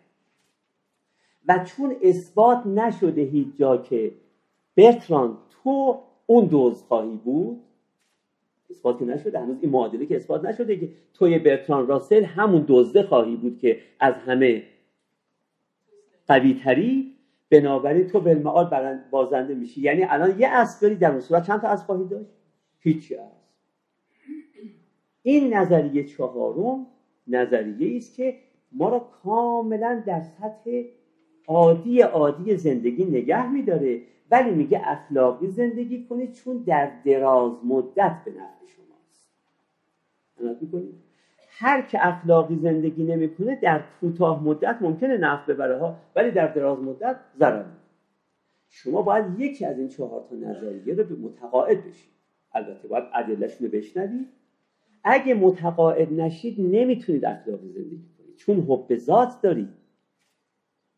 و 1.48 1.64
چون 1.64 1.96
اثبات 2.02 2.66
نشده 2.66 3.22
هیچ 3.22 3.48
جا 3.58 3.76
که 3.76 4.12
برتران 4.76 5.38
تو 5.50 5.98
اون 6.26 6.44
دوز 6.44 6.82
خواهی 6.82 7.16
بود 7.16 7.60
اثبات 8.70 9.02
نشده 9.02 9.38
هنوز 9.38 9.56
این 9.60 9.72
معادله 9.72 10.06
که 10.06 10.16
اثبات 10.16 10.44
نشده 10.44 10.76
که 10.76 10.88
توی 11.14 11.38
برتران 11.38 11.86
راسل 11.86 12.24
همون 12.24 12.64
دزده 12.68 13.02
خواهی 13.02 13.36
بود 13.36 13.58
که 13.58 13.80
از 14.00 14.14
همه 14.14 14.62
قوی 16.28 16.54
تری 16.54 17.16
بنابراین 17.50 18.06
تو 18.06 18.20
بالمعال 18.20 18.98
بازنده 19.10 19.54
میشی. 19.54 19.80
یعنی 19.80 20.04
الان 20.04 20.40
یه 20.40 20.48
اسب 20.48 20.94
در 20.98 21.10
اون 21.10 21.20
صورت. 21.20 21.46
چند 21.46 21.60
تا 21.60 21.68
اسب 21.68 21.86
خواهی 21.86 22.08
داشت؟ 22.08 22.30
هیچی 22.80 23.14
هست 23.14 23.40
این 25.22 25.54
نظریه 25.54 26.04
چهارم 26.04 26.86
نظریه 27.26 27.96
است 27.96 28.14
که 28.14 28.36
ما 28.72 28.88
را 28.88 28.98
کاملا 28.98 30.02
در 30.06 30.22
سطح 30.22 30.82
عادی 31.46 32.00
عادی 32.00 32.56
زندگی 32.56 33.04
نگه 33.04 33.52
میداره. 33.52 34.00
ولی 34.30 34.50
میگه 34.50 34.82
اخلاقی 34.84 35.48
زندگی 35.48 36.06
کنید 36.06 36.32
چون 36.32 36.56
در 36.66 36.92
دراز 37.04 37.52
مدت 37.64 38.16
به 38.24 38.30
نفع 38.30 38.66
شماست. 38.66 39.30
می‌کنید 40.62 41.09
هر 41.60 41.82
که 41.82 42.06
اخلاقی 42.06 42.56
زندگی 42.56 43.04
نمی‌کنه 43.04 43.58
در 43.62 43.82
کوتاه 44.00 44.44
مدت 44.44 44.78
ممکنه 44.80 45.16
نفع 45.16 45.52
ببره 45.52 45.78
ها 45.78 45.96
ولی 46.16 46.30
در 46.30 46.46
دراز 46.46 46.78
مدت 46.78 47.16
ضرر 47.38 47.64
شما 48.68 49.02
باید 49.02 49.40
یکی 49.40 49.64
از 49.64 49.78
این 49.78 49.88
چهار 49.88 50.24
تا 50.30 50.36
نظریه 50.36 50.94
رو 50.94 51.16
متقاعد 51.16 51.78
بشید. 51.78 52.10
البته 52.52 52.88
باید 52.88 53.04
ادلهشون 53.14 53.66
رو 53.66 53.72
بشنوید. 53.78 54.28
اگه 55.04 55.34
متقاعد 55.34 56.12
نشید 56.12 56.60
نمی‌تونید 56.60 57.24
اخلاقی 57.24 57.68
زندگی 57.68 58.04
کنید. 58.18 58.36
چون 58.36 58.60
حب 58.68 58.96
ذات 58.96 59.42
دارید. 59.42 59.68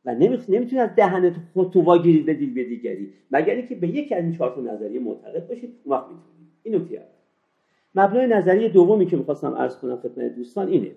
و 0.05 0.15
نمی‌تونید 0.15 0.79
از 0.79 0.91
دهنت 0.97 1.35
خود 1.55 1.71
تو 1.71 1.83
واگیرید 1.83 2.27
بدید 2.27 2.55
به 2.55 2.65
دیگری. 2.65 3.13
مگر 3.31 3.55
اینکه 3.55 3.75
به 3.75 3.89
یکی 3.89 4.15
از 4.15 4.25
این 4.25 4.33
چهار 4.33 4.73
نظریه 4.73 5.01
معتقد 5.01 5.49
باشید 5.49 5.75
اون 5.85 5.95
وقت 5.97 6.05
می‌تونید. 6.05 6.53
این 6.63 6.75
نکته 6.75 7.22
مبنای 7.95 8.27
نظریه 8.27 8.69
دومی 8.69 9.07
که 9.07 9.17
می‌خواستم 9.17 9.55
عرض 9.55 9.77
کنم 9.77 9.97
خدمت 9.97 10.37
دوستان 10.37 10.69
اینه 10.69 10.91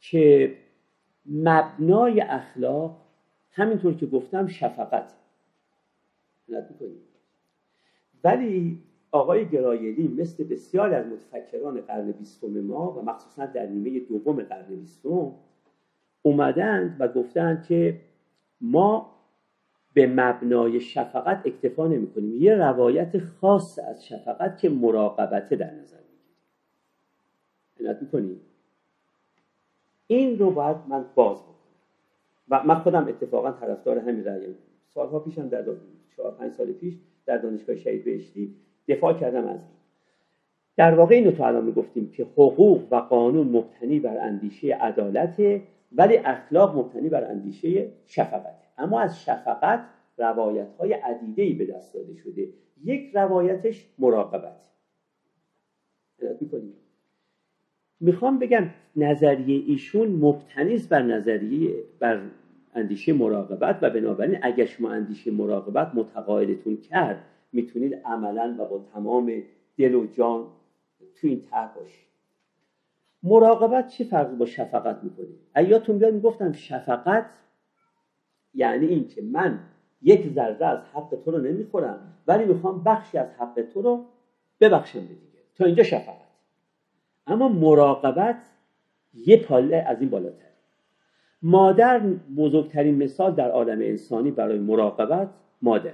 که 0.00 0.56
مبنای 1.26 2.20
اخلاق 2.20 3.06
همینطور 3.50 3.94
که 3.94 4.06
گفتم 4.06 4.46
شفقت. 4.46 5.12
ولی 8.24 8.82
آقای 9.10 9.48
گرایلی 9.48 10.08
مثل 10.08 10.44
بسیار 10.44 10.94
از 10.94 11.06
متفکران 11.06 11.80
قرن 11.80 12.12
بیستم 12.12 12.60
ما 12.60 12.92
و 12.92 13.02
مخصوصا 13.02 13.46
در 13.46 13.66
نیمه 13.66 14.00
دوم 14.00 14.42
قرن 14.42 14.76
بیستم 14.76 15.32
اومدند 16.22 16.96
و 16.98 17.08
گفتند 17.08 17.64
که 17.64 18.00
ما 18.60 19.15
به 19.96 20.06
مبنای 20.06 20.80
شفقت 20.80 21.42
اکتفا 21.44 21.86
نمی 21.86 22.06
کنیم 22.06 22.42
یه 22.42 22.54
روایت 22.54 23.18
خاص 23.18 23.78
از 23.78 24.06
شفقت 24.06 24.58
که 24.58 24.68
مراقبته 24.68 25.56
در 25.56 25.70
نظر 25.70 25.96
می‌گیریم. 27.78 27.96
می‌کنیم 28.00 28.40
این 30.06 30.38
رو 30.38 30.50
باید 30.50 30.76
من 30.88 31.04
باز 31.14 31.36
بکنم. 31.42 31.54
و 32.50 32.62
من 32.64 32.74
خودم 32.74 33.08
اتفاقا 33.08 33.52
طرفدار 33.52 33.98
همین 33.98 34.24
رأیم 34.24 34.54
سالها 34.94 35.18
پیشم 35.18 35.48
در 35.48 35.64
چهار 36.16 36.34
پنج 36.38 36.52
سال 36.52 36.72
پیش 36.72 36.94
در 37.26 37.38
دانشگاه 37.38 37.76
شهید 37.76 38.04
بهشتی 38.04 38.54
دفاع 38.88 39.12
کردم 39.12 39.46
از 39.46 39.60
در 40.76 40.94
واقع 40.94 41.14
اینو 41.14 41.30
تو 41.30 41.42
الان 41.42 41.64
می‌گفتیم 41.64 42.10
که 42.10 42.24
حقوق 42.24 42.92
و 42.92 42.96
قانون 42.96 43.46
مبتنی 43.48 44.00
بر 44.00 44.18
اندیشه 44.18 44.74
عدالت 44.74 45.60
ولی 45.92 46.16
اخلاق 46.16 46.78
مبتنی 46.78 47.08
بر 47.08 47.24
اندیشه 47.24 47.88
شفقت. 48.06 48.65
اما 48.78 49.00
از 49.00 49.22
شفقت 49.22 49.84
روایت 50.18 50.72
های 50.78 50.92
عدیده 50.92 51.42
ای 51.42 51.52
به 51.52 51.66
دست 51.66 51.94
داده 51.94 52.14
شده. 52.14 52.48
یک 52.84 53.10
روایتش 53.14 53.86
مراقبت. 53.98 54.70
می‌خوام 58.00 58.38
بگم 58.38 58.70
نظریه 58.96 59.64
ایشون 59.66 60.08
مبتنی 60.08 60.78
بر 60.78 61.02
نظریه 61.02 61.74
بر 61.98 62.20
اندیشه 62.74 63.12
مراقبت 63.12 63.78
و 63.82 63.90
بنابراین 63.90 64.38
اگر 64.42 64.64
شما 64.64 64.90
اندیشه 64.90 65.30
مراقبت 65.30 65.94
متقاعدتون 65.94 66.76
کرد 66.76 67.24
می‌تونید 67.52 67.94
عملا 67.94 68.54
و 68.58 68.68
با 68.68 68.84
تمام 68.94 69.42
دل 69.76 69.94
و 69.94 70.06
جان 70.06 70.46
تو 71.20 71.26
این 71.26 71.42
طرح 71.50 71.74
باشید. 71.74 72.06
مراقبت 73.22 73.88
چه 73.88 74.04
فرقی 74.04 74.36
با 74.36 74.46
شفقت 74.46 75.04
می‌کنه؟ 75.04 75.26
ایاتون 75.56 75.98
بیاد 75.98 76.14
می‌گفتم 76.14 76.52
شفقت 76.52 77.26
یعنی 78.56 78.86
این 78.86 79.08
که 79.08 79.22
من 79.22 79.58
یک 80.02 80.28
ذره 80.28 80.66
از 80.66 80.78
حق 80.94 81.18
تو 81.24 81.30
رو 81.30 81.38
نمی‌خورم 81.38 82.12
ولی 82.26 82.44
می‌خوام 82.44 82.82
بخشی 82.82 83.18
از 83.18 83.28
حق 83.38 83.64
تو 83.74 83.82
رو 83.82 84.04
ببخشم 84.60 85.00
به 85.00 85.06
دیگه. 85.06 85.38
تا 85.54 85.64
اینجا 85.64 85.82
شفقت. 85.82 86.26
اما 87.26 87.48
مراقبت 87.48 88.42
یه 89.14 89.36
پاله 89.36 89.76
از 89.76 90.00
این 90.00 90.10
بالاتر. 90.10 90.46
مادر 91.42 91.98
بزرگترین 92.36 93.02
مثال 93.02 93.34
در 93.34 93.50
عالم 93.50 93.80
انسانی 93.80 94.30
برای 94.30 94.58
مراقبت 94.58 95.28
مادر. 95.62 95.92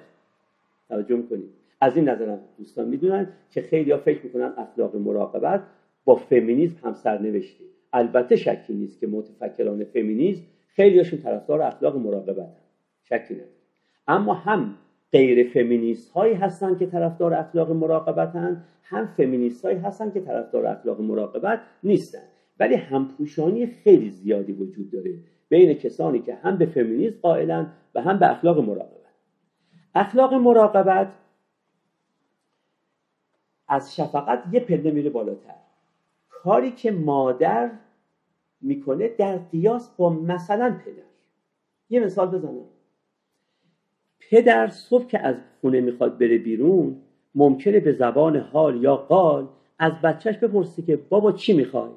توجه 0.88 1.22
کنید 1.22 1.51
از 1.81 1.96
این 1.96 2.09
نظرم 2.09 2.38
دوستان 2.59 2.88
می‌دونن 2.88 3.29
که 3.51 3.61
خیلی 3.61 3.90
ها 3.90 3.98
فکر 3.98 4.25
می‌کنن 4.25 4.53
اخلاق 4.57 4.96
مراقبت 4.96 5.62
با 6.05 6.14
فمینیسم 6.14 6.88
هم 6.88 6.94
سرنوشته. 6.94 7.64
البته 7.92 8.37
شکی 8.37 8.75
نیست 8.75 9.01
که 9.01 9.07
متفکران 9.07 9.85
فمینیسم 9.85 10.42
خیلیشون 10.77 11.19
طرفدار 11.19 11.63
اخلاق 11.63 11.97
مراقبت 11.97 12.57
شکی 13.03 13.35
نیست 13.35 13.63
اما 14.09 14.35
هم 14.35 14.75
غیر 15.13 15.49
فمینیست 15.49 16.11
هایی 16.11 16.35
هستن 16.35 16.79
که 16.79 16.87
طرفدار 16.87 17.35
اخلاق 17.35 17.71
مراقبت 17.71 18.29
هستند 18.29 18.65
هم 18.83 19.07
فمینیست 19.07 19.65
هایی 19.65 19.79
هستن 19.79 20.11
که 20.11 20.21
طرفدار 20.21 20.67
اخلاق 20.67 21.01
مراقبت 21.01 21.61
نیستن. 21.83 22.23
ولی 22.61 22.75
همپوشانی 22.75 23.67
خیلی 23.67 24.11
زیادی 24.11 24.53
وجود 24.53 24.91
داره 24.91 25.19
بین 25.49 25.75
کسانی 25.75 26.19
که 26.19 26.35
هم 26.35 26.57
به 26.57 26.67
فمینیسم 26.67 27.19
قائلن 27.23 27.73
و 27.95 28.01
هم 28.01 28.19
به 28.19 28.31
اخلاق 28.31 28.59
مراقبت. 28.59 28.93
اخلاق 29.95 30.35
مراقبت 30.35 31.13
از 33.69 33.97
شفقت 33.97 34.43
یه 34.53 34.61
پله 34.61 34.91
میره 34.91 35.11
بالاتر. 35.11 35.55
کاری 36.29 36.71
که 36.71 36.91
مادر 36.91 37.71
می‌کنه 38.62 39.09
در 39.09 39.38
قیاس 39.38 39.90
با 39.96 40.11
مثلا 40.11 40.79
پدر. 40.85 41.03
یه 41.90 42.01
مثال 42.01 42.29
بزنم. 42.29 42.64
پدر 44.31 44.68
صبح 44.68 45.07
که 45.07 45.18
از 45.18 45.37
خونه 45.61 45.81
می‌خواد 45.81 46.18
بره 46.18 46.38
بیرون 46.38 46.96
ممکنه 47.35 47.81
به 47.81 47.92
زبان 47.92 48.37
حال 48.37 48.83
یا 48.83 48.96
قال 48.96 49.48
از 49.79 49.92
بچهش 49.92 50.37
بپرسه 50.37 50.83
که 50.83 50.96
بابا 50.96 51.33
چی 51.33 51.53
می‌خوای؟ 51.53 51.90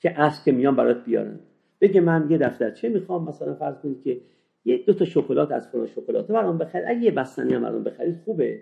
که 0.00 0.20
از 0.20 0.44
که 0.44 0.52
میان 0.52 0.76
برات 0.76 1.04
بیارن. 1.04 1.40
بگه 1.80 2.00
من 2.00 2.30
یه 2.30 2.38
دفترچه 2.38 2.88
می‌خوام؟ 2.88 3.28
مثلا 3.28 3.54
فرض 3.54 3.78
کنید 3.78 4.02
که 4.02 4.20
یه 4.64 4.78
دو 4.78 4.92
تا 4.94 5.04
شکلات 5.04 5.52
از 5.52 5.68
فلان 5.68 5.86
شکلات 5.86 6.26
برام 6.26 6.58
بخرید. 6.58 6.84
اگه 6.88 7.00
یه 7.00 7.10
بستنی 7.10 7.54
هم 7.54 7.62
برام 7.62 7.84
بخرید 7.84 8.16
خوبه. 8.24 8.60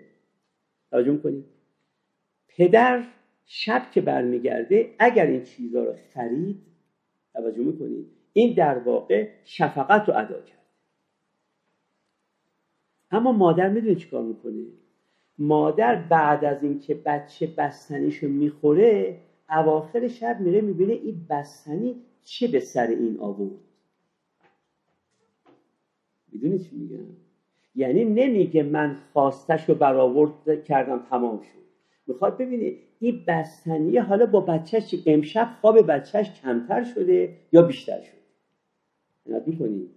توجه 0.91 1.17
کنید 1.17 1.45
پدر 2.47 3.03
شب 3.51 3.91
که 3.91 4.01
برمیگرده 4.01 4.95
اگر 4.99 5.25
این 5.25 5.43
چیزها 5.43 5.83
رو 5.83 5.93
خرید 6.13 6.57
توجه 7.33 7.61
می‌کنید 7.61 8.05
این 8.33 8.53
در 8.53 8.77
واقع 8.77 9.27
شفقت 9.43 10.09
رو 10.09 10.17
ادا 10.17 10.41
کرد. 10.41 10.65
اما 13.11 13.31
مادر 13.31 13.69
می‌دونه 13.69 13.95
چیکار 13.95 14.23
می‌کنه؟ 14.23 14.63
مادر 15.37 15.95
بعد 15.95 16.45
از 16.45 16.63
اینکه 16.63 16.95
بچه 16.95 17.47
بستنیشو 17.57 18.27
می‌خوره 18.27 19.17
اواخر 19.49 20.07
شب 20.07 20.39
میره 20.39 20.61
می‌بینه 20.61 20.93
این 20.93 21.25
بستنی 21.29 21.95
چه 22.21 22.47
به 22.47 22.59
سر 22.59 22.87
این 22.87 23.17
آورد. 23.19 23.59
می‌دونی 26.31 26.59
چی 26.59 26.75
میگم؟ 26.75 27.05
یعنی 27.75 28.05
نمیگه 28.05 28.63
من 28.63 28.95
خواستش 29.13 29.69
رو 29.69 29.75
برآورد 29.75 30.63
کردم 30.63 31.05
تمام 31.09 31.41
شد. 31.41 31.68
می‌خواد 32.09 32.37
ببینه 32.37 32.73
این 32.99 33.23
بستنیه 33.27 34.01
حالا 34.01 34.25
با 34.25 34.41
بچهش 34.41 34.95
امشب 35.05 35.49
خواب 35.61 35.87
بچهش 35.87 36.31
کمتر 36.41 36.83
شده 36.83 37.35
یا 37.51 37.61
بیشتر 37.61 38.01
شده؟ 38.01 39.43
می‌کنی. 39.45 39.89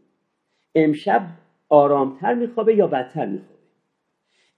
امشب 0.75 1.27
آرامتر 1.69 2.35
میخوابه 2.35 2.75
یا 2.75 2.87
بدتر 2.87 3.27
میخوابه؟ 3.27 3.63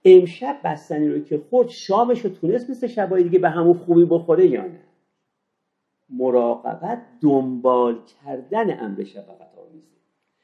امشب 0.05 0.59
بستنی 0.63 1.09
رو 1.09 1.19
که 1.19 1.41
خورد 1.49 1.69
شامش 1.69 2.25
رو 2.25 2.29
تونست 2.29 2.69
مثل 2.69 2.87
شبای 2.87 3.23
دیگه 3.23 3.39
به 3.39 3.49
همون 3.49 3.73
خوبی 3.73 4.05
بخوره 4.05 4.47
یا 4.47 4.65
نه؟ 4.65 4.79
مراقبت 6.09 7.01
دنبال 7.21 7.99
کردن 8.05 8.79
امر 8.79 9.03
شفقت 9.03 9.51
آمیزه 9.57 9.95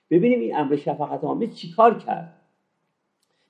ببینیم 0.10 0.40
این 0.40 0.56
امر 0.56 0.76
شفقت 0.76 1.24
آمیز 1.24 1.56
چیکار 1.56 2.00
کرد؟ 2.00 2.42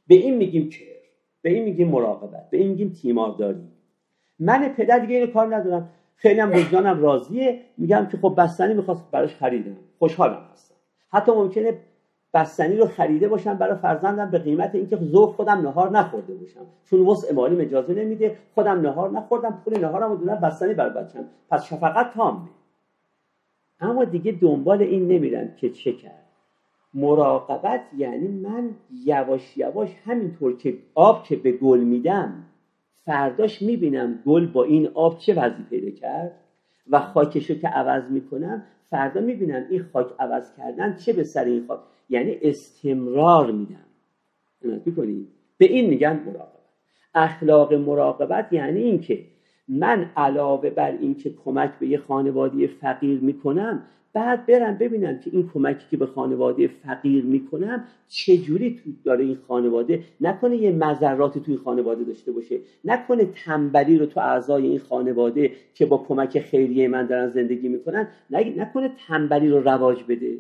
به 0.07 0.15
این 0.15 0.35
میگیم 0.37 0.69
کر 0.69 1.00
به 1.41 1.49
این 1.49 1.63
میگیم 1.63 1.87
مراقبت 1.87 2.49
به 2.49 2.57
این 2.57 2.67
میگیم 2.67 2.89
تیمارداری. 2.89 3.67
من 4.39 4.69
پدر 4.69 4.99
دیگه 4.99 5.15
اینو 5.15 5.31
کار 5.31 5.55
ندارم. 5.55 5.89
خیلی 6.15 6.39
هم 6.39 6.51
وجدانم 6.51 7.01
راضیه. 7.01 7.59
میگم 7.77 8.07
که 8.11 8.17
خب 8.17 8.33
بستنی 8.37 8.73
می‌خواست 8.73 9.11
براش 9.11 9.35
خریدم. 9.35 9.77
خوشحالم 9.99 10.45
هستم. 10.53 10.75
حتی 11.11 11.31
ممکنه 11.31 11.77
بستنی 12.33 12.77
رو 12.77 12.85
خریده 12.85 13.27
باشم 13.27 13.57
برای 13.57 13.77
فرزندم 13.77 14.31
به 14.31 14.39
قیمت 14.39 14.75
اینکه 14.75 14.95
ذوق 14.95 15.35
خودم 15.35 15.61
نهار 15.61 15.91
نخورده 15.91 16.33
باشم. 16.33 16.65
چون 16.85 16.99
وسع 16.99 17.33
مالیم 17.33 17.61
اجازه 17.61 17.93
نمیده. 17.93 18.37
خودم 18.55 18.81
نهار 18.81 19.09
نخوردم. 19.09 19.61
پول 19.65 19.79
نهارم 19.79 20.11
رو 20.11 20.17
بستنی 20.17 20.73
بر 20.73 20.89
بچم 20.89 21.25
پس 21.49 21.65
شفقت 21.65 22.13
تامه. 22.13 22.49
اما 23.79 24.03
دیگه 24.03 24.31
دنبال 24.31 24.81
این 24.81 25.07
نمیرم 25.07 25.55
که 25.57 25.69
چه 25.69 25.93
کرد. 25.93 26.30
مراقبت 26.93 27.81
یعنی 27.97 28.27
من 28.27 28.69
یواش 29.05 29.57
یواش 29.57 29.89
همینطور 30.05 30.57
که 30.57 30.77
آب 30.95 31.23
که 31.23 31.35
به 31.35 31.51
گل 31.51 31.79
میدم 31.79 32.43
فرداش 33.05 33.61
می‌بینم 33.61 34.19
گل 34.25 34.47
با 34.47 34.63
این 34.63 34.87
آب 34.93 35.17
چه 35.17 35.33
وضعی 35.33 35.63
پیدا 35.69 35.89
کرد 35.89 36.31
و 36.89 36.99
خاکش 36.99 37.49
رو 37.49 37.55
که 37.55 37.67
عوض 37.67 38.11
می‌کنم 38.11 38.63
فردا 38.89 39.21
می‌بینم 39.21 39.65
این 39.69 39.83
خاک 39.93 40.07
عوض 40.19 40.55
کردن 40.57 40.95
چه 40.95 41.13
به 41.13 41.23
سر 41.23 41.43
این 41.43 41.67
خاک. 41.67 41.79
یعنی 42.09 42.37
استمرار 42.41 43.51
میدم. 43.51 43.85
به 45.57 45.65
این 45.65 45.89
میگن 45.89 46.23
مراقبت. 46.25 46.61
اخلاق 47.15 47.73
مراقبت 47.73 48.53
یعنی 48.53 48.81
اینکه 48.81 49.23
من 49.71 50.11
علاوه 50.17 50.69
بر 50.69 50.91
اینکه 50.91 51.33
کمک 51.45 51.71
به 51.79 51.87
یه 51.87 51.97
خانواده 51.97 52.67
فقیر 52.67 53.19
می‌کنم 53.19 53.83
بعد 54.13 54.45
برم 54.45 54.77
ببینم 54.77 55.19
که 55.19 55.29
این 55.33 55.49
کمکی 55.53 55.85
که 55.91 55.97
به 55.97 56.05
خانواده 56.05 56.67
فقیر 56.67 57.25
می‌کنم 57.25 57.83
چجوری 58.07 58.79
داره 59.03 59.23
این 59.25 59.37
خانواده 59.47 60.03
نکنه 60.21 60.57
یه 60.57 60.71
مذراتی 60.71 61.39
توی 61.39 61.57
خانواده 61.57 62.03
داشته 62.03 62.31
باشه 62.31 62.59
نکنه 62.85 63.25
تنبلی 63.25 63.97
رو 63.97 64.05
تو 64.05 64.19
اعضای 64.19 64.67
این 64.67 64.79
خانواده 64.79 65.51
که 65.73 65.85
با 65.85 65.97
کمک 65.97 66.39
خیریه 66.39 66.87
من 66.87 67.05
دارن 67.05 67.29
زندگی 67.29 67.67
می‌کنن 67.67 68.07
نکنه 68.31 68.91
تنبلی 69.07 69.49
رو 69.49 69.63
رواج 69.63 70.03
بده. 70.09 70.37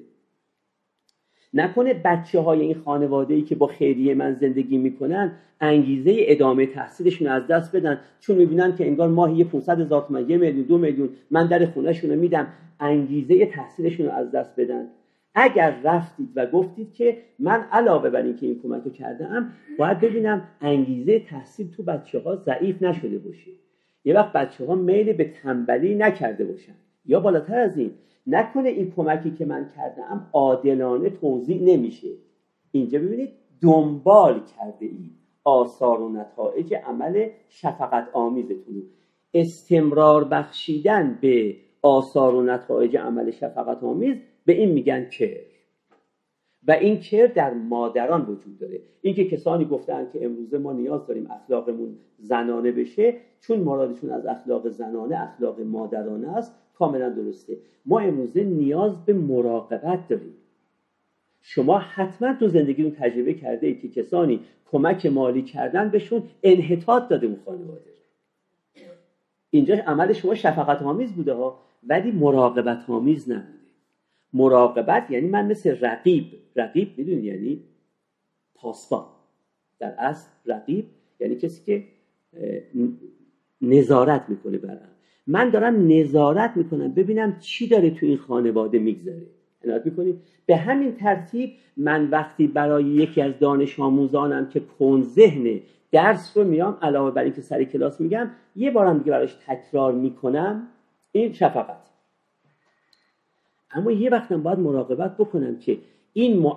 نکنه 1.53 1.93
بچه 1.93 2.39
های 2.39 2.61
این 2.61 2.75
خانواده 2.85 3.33
ای 3.33 3.41
که 3.41 3.55
با 3.55 3.67
خیریه 3.67 4.15
من 4.15 4.33
زندگی 4.33 4.77
می‌کنن 4.77 5.31
انگیزه 5.61 6.15
ادامه 6.17 6.65
تحصیلشون 6.65 7.27
از 7.27 7.47
دست 7.47 7.75
بدن. 7.75 7.99
چون 8.19 8.37
می‌بینن 8.37 8.75
که 8.75 8.87
انگار 8.87 9.09
ماهی 9.09 9.43
500 9.43 9.79
هزار 9.79 10.05
تومن 10.07 10.29
یه 10.29 10.37
میلیون 10.37 10.65
دو 10.65 10.77
میلیون 10.77 11.09
من 11.31 11.47
در 11.47 11.65
خونهشون 11.65 12.09
رو 12.09 12.19
میدم. 12.19 12.47
انگیزه 12.79 13.45
تحصیلشون 13.45 14.05
رو 14.05 14.11
از 14.11 14.31
دست 14.31 14.59
بدن. 14.59 14.87
اگر 15.35 15.75
رفتید 15.83 16.29
و 16.35 16.45
گفتید 16.45 16.93
که 16.93 17.17
من 17.39 17.65
علاوه 17.71 18.09
بر 18.09 18.21
اینکه 18.21 18.45
این 18.45 18.59
کمک 18.63 18.83
رو 18.83 18.91
کردم 18.91 19.53
باید 19.77 19.99
ببینم 19.99 20.41
انگیزه 20.61 21.19
تحصیل 21.19 21.67
تو 21.77 21.83
بچه 21.83 22.19
ها 22.19 22.35
ضعیف 22.35 22.81
نشده 22.83 23.17
باشه. 23.17 23.51
یه 24.05 24.15
وقت 24.15 24.33
بچه 24.33 24.65
ها 24.65 24.75
میل 24.75 25.13
به 25.13 25.23
تنبلی 25.23 25.95
نکرده 25.95 26.45
باشن. 26.45 26.73
یا 27.05 27.19
بالاتر 27.19 27.59
از 27.59 27.77
این 27.77 27.91
نکنه 28.31 28.69
این 28.69 28.91
کمکی 28.91 29.31
که 29.31 29.45
من 29.45 29.69
کردم 29.75 30.29
عادلانه 30.33 31.09
توضیح 31.09 31.61
نمیشه. 31.61 32.07
اینجا 32.71 32.99
ببینید 32.99 33.29
دنبال 33.61 34.41
کرده 34.57 34.85
ای 34.85 35.09
آثار 35.43 36.01
و 36.01 36.09
نتایج 36.09 36.73
عمل 36.73 37.29
شفقت 37.49 38.09
آمیزتون. 38.13 38.83
استمرار 39.33 40.23
بخشیدن 40.23 41.17
به 41.21 41.55
آثار 41.81 42.35
و 42.35 42.41
نتایج 42.41 42.97
عمل 42.97 43.31
شفقت 43.31 43.83
آمیز 43.83 44.15
به 44.45 44.53
این 44.53 44.71
میگن 44.71 45.05
کر. 45.05 45.37
و 46.67 46.71
این 46.71 46.99
کر 46.99 47.27
در 47.27 47.53
مادران 47.53 48.21
وجود 48.21 48.57
داره. 48.59 48.79
اینکه 49.01 49.25
کسانی 49.25 49.65
گفتن 49.65 50.09
که 50.13 50.25
امروزه 50.25 50.57
ما 50.57 50.73
نیاز 50.73 51.07
داریم 51.07 51.31
اخلاقمون 51.31 51.97
زنانه 52.17 52.71
بشه 52.71 53.13
چون 53.39 53.59
مرادشون 53.59 54.09
از 54.09 54.25
اخلاق 54.25 54.69
زنانه 54.69 55.21
اخلاق 55.21 55.61
مادرانه 55.61 56.37
است. 56.37 56.60
کاملا 56.81 57.09
درسته. 57.09 57.57
ما 57.85 57.99
امروزه 57.99 58.43
نیاز 58.43 59.05
به 59.05 59.13
مراقبت 59.13 60.07
داریم. 60.07 60.33
شما 61.41 61.77
حتما 61.77 62.33
تو 62.33 62.47
زندگیتون 62.47 62.91
تجربه 62.91 63.33
کرده 63.33 63.67
اید 63.67 63.81
که 63.81 63.89
کسانی 63.89 64.39
کمک 64.71 65.05
مالی 65.05 65.41
کردن 65.41 65.89
بهشون 65.89 66.23
انحطاط 66.43 67.07
داده 67.07 67.27
اون 67.27 67.39
خانواده. 67.45 67.91
اینجا 69.49 69.75
عمل 69.75 70.13
شما 70.13 70.35
شفقت 70.35 70.81
آمیز 70.81 71.11
بوده 71.11 71.33
ها 71.33 71.59
ولی 71.87 72.11
مراقبت 72.11 72.89
آمیز 72.89 73.29
نبوده. 73.31 73.71
مراقبت 74.33 75.11
یعنی 75.11 75.27
من 75.27 75.45
مثل 75.47 75.77
رقیب 75.81 76.25
رقیب 76.55 76.93
می‌دونید 76.97 77.23
یعنی 77.23 77.63
پاسبان. 78.55 79.05
در 79.79 79.95
اصل 79.97 80.29
رقیب 80.45 80.85
یعنی 81.19 81.35
کسی 81.35 81.63
که 81.65 81.83
نظارت 83.61 84.25
می‌کنه 84.29 84.57
برم 84.57 84.90
من 85.27 85.49
دارم 85.49 85.87
نظارت 85.87 86.57
می‌کنم. 86.57 86.93
ببینم 86.93 87.39
چی 87.39 87.67
داره 87.67 87.89
تو 87.91 88.05
این 88.05 88.17
خانواده 88.17 88.79
میگذره. 88.79 89.25
عنایت 89.65 89.85
می‌کنید 89.85 90.15
به 90.45 90.55
همین 90.55 90.95
ترتیب 90.95 91.51
من 91.77 92.09
وقتی 92.09 92.47
برای 92.47 92.83
یکی 92.83 93.21
از 93.21 93.39
دانش 93.39 93.79
آموزانم 93.79 94.49
که 94.49 94.59
کن 94.59 95.01
ذهن 95.01 95.59
درس 95.91 96.37
رو 96.37 96.43
میام 96.43 96.77
علاوه 96.81 97.11
بر 97.11 97.23
اینکه 97.23 97.41
سر 97.41 97.63
کلاس 97.63 98.01
میگم 98.01 98.29
یه 98.55 98.71
بارم 98.71 98.97
دیگه 98.97 99.11
براش 99.11 99.37
تکرار 99.47 99.93
می‌کنم 99.93 100.67
این 101.11 101.33
شفقت. 101.33 101.91
اما 103.71 103.91
یه 103.91 104.09
وقتم 104.09 104.43
باید 104.43 104.59
مراقبت 104.59 105.17
بکنم 105.17 105.57
که 105.57 105.77
این 106.13 106.53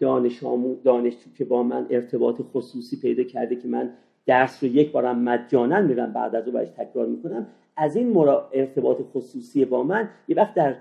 دانش 0.00 0.44
دانشجو 0.84 1.30
که 1.38 1.44
با 1.44 1.62
من 1.62 1.86
ارتباط 1.90 2.40
خصوصی 2.52 3.00
پیدا 3.00 3.22
کرده 3.22 3.56
که 3.56 3.68
من 3.68 3.90
درس 4.26 4.62
رو 4.62 4.68
یک 4.68 4.92
بارم 4.92 5.18
مجانا 5.18 5.80
میرم 5.80 6.12
بعد 6.12 6.34
از 6.34 6.46
او 6.46 6.52
برش 6.52 6.68
تکرار 6.68 7.06
می‌کنم 7.06 7.46
از 7.78 7.96
این 7.96 8.16
ارتباط 8.52 8.98
خصوصی 9.12 9.64
با 9.64 9.82
من 9.82 10.08
یه 10.28 10.36
وقت 10.36 10.54
در 10.54 10.76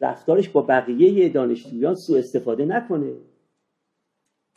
رفتارش 0.00 0.48
با 0.48 0.62
بقیه 0.62 1.28
دانشجویان 1.28 1.94
سوء 1.94 2.18
استفاده 2.18 2.64
نکنه. 2.64 3.12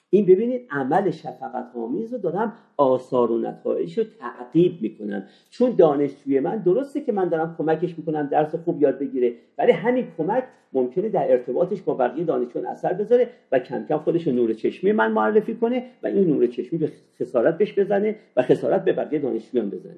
این 0.10 0.26
ببینید 0.26 0.68
عمل 0.72 1.12
شفقت 1.12 1.72
آمیز 1.76 2.14
رو 2.14 2.20
دارم 2.20 2.54
آثار 2.78 3.32
و 3.32 3.38
نتایج 3.38 4.00
رو 4.00 4.06
تعقیب 4.20 4.82
می‌کنم. 4.82 5.24
چون 5.50 5.72
دانشجوی 5.72 6.40
من 6.40 6.58
درسته 6.58 7.02
که 7.02 7.12
من 7.12 7.30
دارم 7.30 7.56
کمکش 7.58 7.98
می‌کنم 7.98 8.28
درس 8.28 8.56
خوب 8.56 8.82
یاد 8.82 9.00
بگیره 9.00 9.34
ولی 9.58 9.72
همین 9.72 10.08
کمک 10.18 10.44
ممکنه 10.74 11.10
در 11.10 11.32
ارتباطش 11.32 11.82
با 11.82 11.94
بقیه 11.94 12.24
دانشجویان 12.24 12.68
اثر 12.68 12.94
بذاره 12.94 13.30
و 13.52 13.60
کم 13.60 13.86
کم 13.90 13.98
خودش 13.98 14.28
نور 14.28 14.54
چشمی 14.54 14.92
من 14.92 15.12
معرفی 15.12 15.56
کنه 15.56 15.86
و 16.04 16.08
این 16.08 16.28
نور 16.28 16.48
چشمی 16.48 16.80
به 16.80 16.92
خسارت 17.20 17.58
بهش 17.58 17.80
بزنه 17.80 18.16
و 18.36 18.42
خسارت 18.42 18.86
به 18.86 18.94
بقیه 18.94 19.20
دانشجویان 19.20 19.70
بزنه. 19.70 19.96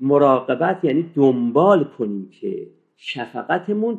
مراقبت 0.00 0.84
یعنی 0.84 1.10
دنبال 1.14 1.84
کنیم 1.84 2.30
که 2.30 2.66
شفقتمون 2.96 3.98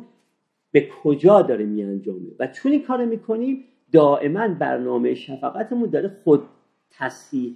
به 0.72 0.88
کجا 1.02 1.42
داره 1.42 1.64
میانجامه. 1.64 2.28
و 2.38 2.46
چون 2.46 2.72
این 2.72 2.82
کار 2.82 3.04
می‌کنیم 3.04 3.64
دائما 3.92 4.48
برنامه 4.48 5.14
شفقتمون 5.14 5.90
داره 5.90 6.16
خود 6.24 6.42
تصحیح 6.90 7.54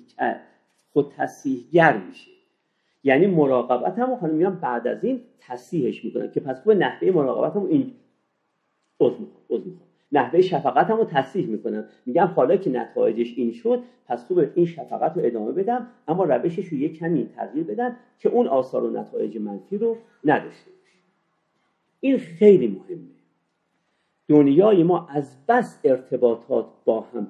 خود 0.93 1.13
تصحیحگر 1.17 1.99
میشه. 1.99 2.31
یعنی 3.05 3.27
مراقبت 3.27 3.99
هم 3.99 4.15
حالا 4.15 4.33
میان 4.33 4.61
بعد 4.61 4.87
از 4.89 5.05
این 5.05 5.21
تصحیحش 5.41 6.05
می‌کنن 6.05 6.31
که 6.31 6.41
پس 6.41 6.63
خوب 6.63 6.73
نحوه 6.73 7.11
مراقبت 7.11 7.57
هم 7.57 7.67
این 7.67 7.93
نحوه 10.15 10.41
شفقت 10.41 10.91
هم 10.91 10.97
رو 10.97 11.05
تصحیح 11.05 11.47
می‌کنم. 11.47 11.85
میگم 12.07 12.27
حالا 12.27 12.57
که 12.57 12.71
نتایجش 12.71 13.35
این 13.37 13.53
شد 13.53 13.83
پس 14.07 14.25
خوب 14.25 14.39
این 14.55 14.67
شفقت 14.67 15.17
رو 15.17 15.23
ادامه 15.25 15.53
بدم 15.53 15.87
اما 16.09 16.25
روشش 16.25 16.67
رو 16.67 16.79
یک 16.79 16.99
کمی 16.99 17.29
تغییر 17.37 17.65
بدم 17.65 17.97
که 18.19 18.29
اون 18.29 18.47
آثار 18.47 18.85
و 18.85 18.91
نتایج 18.91 19.39
منفی 19.39 19.79
رو 19.79 19.97
نداشته 20.25 20.71
باشه 20.71 20.99
این 22.01 22.19
خیلی 22.19 22.67
مهمه. 22.67 23.15
دنیای 24.29 24.83
ما 24.83 25.07
از 25.09 25.47
بس 25.49 25.81
ارتباطات 25.85 26.67
با 26.85 27.01
هم 27.01 27.27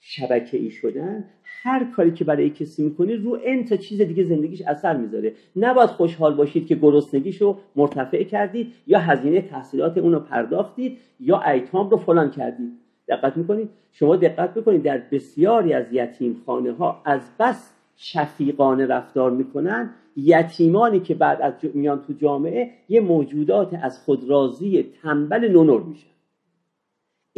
شبکه 0.00 0.58
ای 0.58 0.70
شدن 0.70 1.24
هر 1.44 1.84
کاری 1.84 2.10
که 2.10 2.24
برای 2.24 2.50
کسی 2.50 2.82
می‌کنی 2.82 3.16
رو 3.16 3.34
این 3.44 3.64
تا 3.64 3.76
چیز 3.76 4.00
دیگه 4.00 4.24
زندگیش 4.24 4.62
اثر 4.62 4.96
می‌ذاره. 4.96 5.32
نباید 5.56 5.88
خوشحال 5.90 6.34
باشید 6.34 6.66
که 6.66 6.74
گرسنگیش 6.74 7.42
رو 7.42 7.58
مرتفع 7.76 8.22
کردید 8.22 8.72
یا 8.86 8.98
هزینه 8.98 9.40
تحصیلات 9.40 9.98
اون 9.98 10.12
رو 10.12 10.20
پرداختید 10.20 10.98
یا 11.20 11.42
ایتام 11.42 11.90
رو 11.90 11.96
فلان 11.96 12.30
کردید. 12.30 12.72
دقت 13.08 13.36
می‌کنید؟ 13.36 13.68
شما 13.92 14.16
دقت 14.16 14.56
می‌کنید 14.56 14.82
در 14.82 15.02
بسیاری 15.12 15.72
از 15.72 15.86
یتیم 15.92 16.42
خانه 16.46 16.72
ها 16.72 17.02
از 17.04 17.20
بس 17.38 17.72
شفیقانه 17.96 18.86
رفتار 18.86 19.30
می‌کنن. 19.30 19.90
یتیمانی 20.16 21.00
که 21.00 21.14
بعد 21.14 21.40
از 21.42 21.52
میان 21.74 22.02
تو 22.02 22.12
جامعه 22.12 22.70
یه 22.88 23.00
موجودات 23.00 23.74
از 23.82 23.98
خود 23.98 24.30
راضی 24.30 24.82
تنبل 25.02 25.48
نونور 25.48 25.82
میشن. 25.82 26.10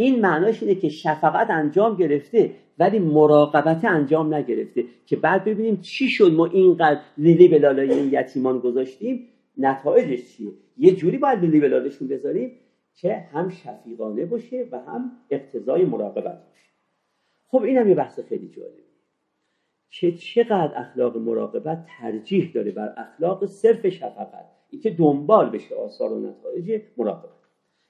این 0.02 0.20
معناش 0.20 0.62
اینه 0.62 0.74
که 0.74 0.88
شفقت 0.88 1.50
انجام 1.50 1.96
گرفته 1.96 2.50
ولی 2.78 2.98
مراقبت 2.98 3.84
انجام 3.84 4.34
نگرفته 4.34 4.84
که 5.06 5.16
بعد 5.16 5.44
ببینیم 5.44 5.76
چی 5.76 6.08
شد 6.08 6.32
ما 6.32 6.46
اینقدر 6.46 7.00
لیلی 7.18 7.48
به 7.48 7.58
لالای 7.58 7.92
این 7.92 8.08
یتیمان 8.12 8.58
گذاشتیم. 8.58 9.28
نتایجش 9.58 10.36
چیه؟ 10.36 10.52
یه 10.78 10.94
جوری 10.94 11.18
باید 11.18 11.40
به 11.40 11.46
لیبرالشون 11.46 12.08
بذاریم 12.08 12.50
که 12.94 13.16
هم 13.16 13.48
شفیقانه 13.48 14.24
باشه 14.24 14.68
و 14.72 14.78
هم 14.78 15.12
اقتضای 15.30 15.84
مراقبت 15.84 16.46
باشه. 16.46 16.70
خب 17.46 17.62
اینم 17.62 17.88
یه 17.88 17.94
بحث 17.94 18.20
خیلی 18.20 18.48
جالبی 18.48 18.82
که 19.90 20.12
چقدر 20.12 20.72
اخلاق 20.76 21.16
مراقبت 21.16 21.86
ترجیح 21.98 22.52
داره 22.54 22.70
بر 22.70 22.94
اخلاق 22.96 23.46
صرف 23.46 23.88
شفقت. 23.88 24.50
این 24.70 24.80
که 24.80 24.90
دنبال 24.90 25.50
بشه 25.50 25.74
آثار 25.74 26.12
و 26.12 26.20
نتایج 26.20 26.82
مراقبت. 26.96 27.41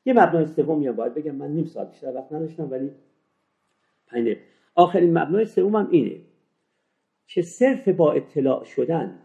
یه 0.04 0.12
مبنای 0.12 0.46
سومی 0.46 0.86
هم 0.86 0.96
باید 0.96 1.14
بگم 1.14 1.34
من 1.34 1.50
نیم 1.50 1.64
ساعت 1.64 1.90
بیشتر 1.90 2.14
وقت 2.14 2.32
نداشتم 2.32 2.70
ولی 2.70 2.90
پنج 4.06 4.36
آخرین 4.74 5.18
مبنای 5.18 5.44
سوم 5.44 5.76
هم 5.76 5.88
اینه 5.90 6.20
که 7.26 7.42
صرف 7.42 7.88
با 7.88 8.12
اطلاع 8.12 8.64
شدن 8.64 9.18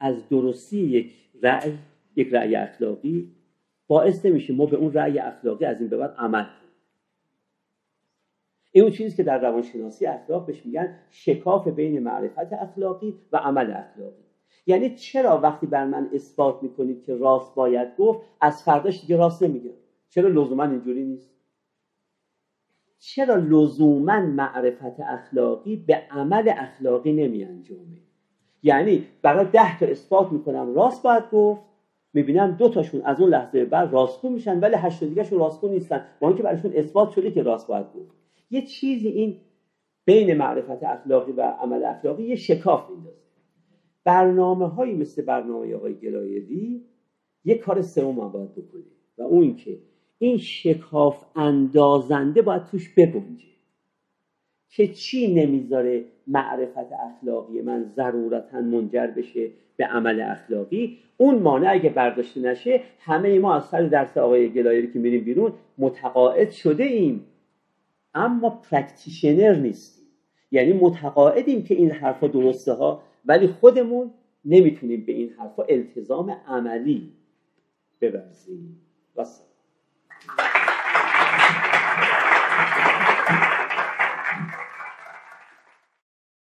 از 0.00 0.28
درستی 0.28 0.78
یک 0.78 1.12
رأی 1.42 1.78
یک 2.16 2.28
رأی 2.32 2.56
اخلاقی 2.56 3.32
باعث 3.86 4.26
نمیشه 4.26 4.54
ما 4.54 4.66
به 4.66 4.76
اون 4.76 4.92
رأی 4.92 5.18
اخلاقی 5.18 5.64
از 5.64 5.80
این 5.80 5.88
به 5.88 5.96
بعد 5.96 6.14
عمل 6.18 6.44
کنیم. 6.44 6.68
این 8.72 8.84
اون 8.84 8.92
چیزی 8.92 9.16
که 9.16 9.22
در 9.22 9.38
روانشناسی 9.38 10.06
اخلاق 10.06 10.46
بهش 10.46 10.66
میگن 10.66 10.98
شکاف 11.10 11.68
بین 11.68 11.98
معرفت 11.98 12.52
اخلاقی 12.52 13.14
و 13.32 13.36
عمل 13.36 13.70
اخلاقی. 13.70 14.22
یعنی 14.66 14.94
چرا 14.94 15.40
وقتی 15.40 15.66
بر 15.66 15.84
من 15.84 16.10
اثبات 16.14 16.62
می‌کنید 16.62 17.04
که 17.04 17.14
راست 17.14 17.54
باید 17.54 17.96
گفت 17.96 18.20
از 18.40 18.62
فرداش 18.62 19.00
دیگه 19.00 19.16
راست 19.16 19.42
نمیگم. 19.42 19.70
چرا 20.08 20.28
لزوما 20.28 20.64
اینجوری 20.64 21.04
نیست؟ 21.04 21.30
چرا 22.98 23.36
لزوما 23.36 24.20
معرفت 24.20 25.00
اخلاقی 25.00 25.76
به 25.76 25.94
عمل 26.10 26.52
اخلاقی 26.56 27.12
نمی 27.12 27.44
انجامه؟ 27.44 27.98
یعنی 28.62 29.06
برای 29.22 29.46
ده 29.52 29.78
تا 29.78 29.86
اثبات 29.86 30.32
می‌کنم 30.32 30.74
راست 30.74 31.02
باید 31.02 31.30
گفت. 31.32 31.60
می‌بینم 32.14 32.56
دو 32.58 32.68
تاشون 32.68 33.00
از 33.00 33.20
اون 33.20 33.30
لحظه 33.30 33.64
بعد 33.64 33.92
راستگو 33.92 34.28
میشن 34.30 34.60
ولی 34.60 34.74
هشت 34.76 35.04
دیگهشون 35.04 35.38
راستگو 35.38 35.68
نیستن. 35.68 36.04
با 36.20 36.28
اینکه 36.28 36.42
برایشون 36.42 36.72
اثبات 36.74 37.10
شده 37.10 37.30
که 37.30 37.42
راست 37.42 37.66
باید 37.66 37.86
گفت. 37.86 38.16
یه 38.50 38.62
چیزی 38.62 39.08
این 39.08 39.36
بین 40.04 40.34
معرفت 40.36 40.82
اخلاقی 40.82 41.32
و 41.32 41.40
عمل 41.40 41.84
اخلاقی 41.84 42.22
یه 42.22 42.36
شکاف 42.36 42.90
میندازه. 42.90 43.18
برنامه 44.04 44.68
هایی 44.68 44.94
مثل 44.94 45.22
برنامه 45.22 45.74
آقای 45.74 45.94
گلایدی 45.94 46.84
یه 47.44 47.58
کار 47.58 47.82
سوم 47.82 48.20
هم 48.20 48.32
باید 48.32 48.52
بکنه 48.52 48.82
و 49.18 49.22
اون 49.22 49.42
اینکه 49.42 49.78
این 50.18 50.38
شکاف 50.38 51.24
اندازنده 51.36 52.42
باید 52.42 52.64
توش 52.64 52.94
بگنجه 52.96 53.48
که 54.68 54.88
چی 54.88 55.34
نمی‌ذاره 55.34 56.04
معرفت 56.26 56.92
اخلاقی 56.92 57.60
من 57.60 57.84
ضرورتا 57.84 58.60
منجر 58.60 59.06
بشه 59.06 59.50
به 59.76 59.84
عمل 59.84 60.20
اخلاقی؟ 60.20 60.98
اون 61.16 61.38
مانع 61.38 61.70
اگه 61.70 61.90
برداشته 61.90 62.40
نشه 62.40 62.80
همه 63.00 63.38
ما 63.38 63.54
از 63.54 63.64
سر 63.64 63.82
درس 63.82 64.16
آقای 64.16 64.48
گلایری 64.48 64.92
که 64.92 64.98
میریم 64.98 65.24
بیرون 65.24 65.52
متقاعد 65.78 66.50
شده 66.50 66.84
ایم. 66.84 67.24
اما 68.14 68.50
practitioner 68.50 69.54
نیستیم. 69.54 70.08
یعنی 70.50 70.72
متقاعدیم 70.72 71.62
که 71.62 71.74
این 71.74 71.90
حرفا 71.90 72.26
درسته 72.26 72.72
ها 72.72 73.02
ولی 73.26 73.46
خودمون 73.46 74.10
نمی‌تونیم 74.44 75.04
به 75.04 75.12
این 75.12 75.30
حرفا 75.30 75.62
التزام 75.62 76.30
عملی 76.46 77.12
ببرزیم. 78.00 78.80
Thank 81.30 81.52
you. 81.52 81.57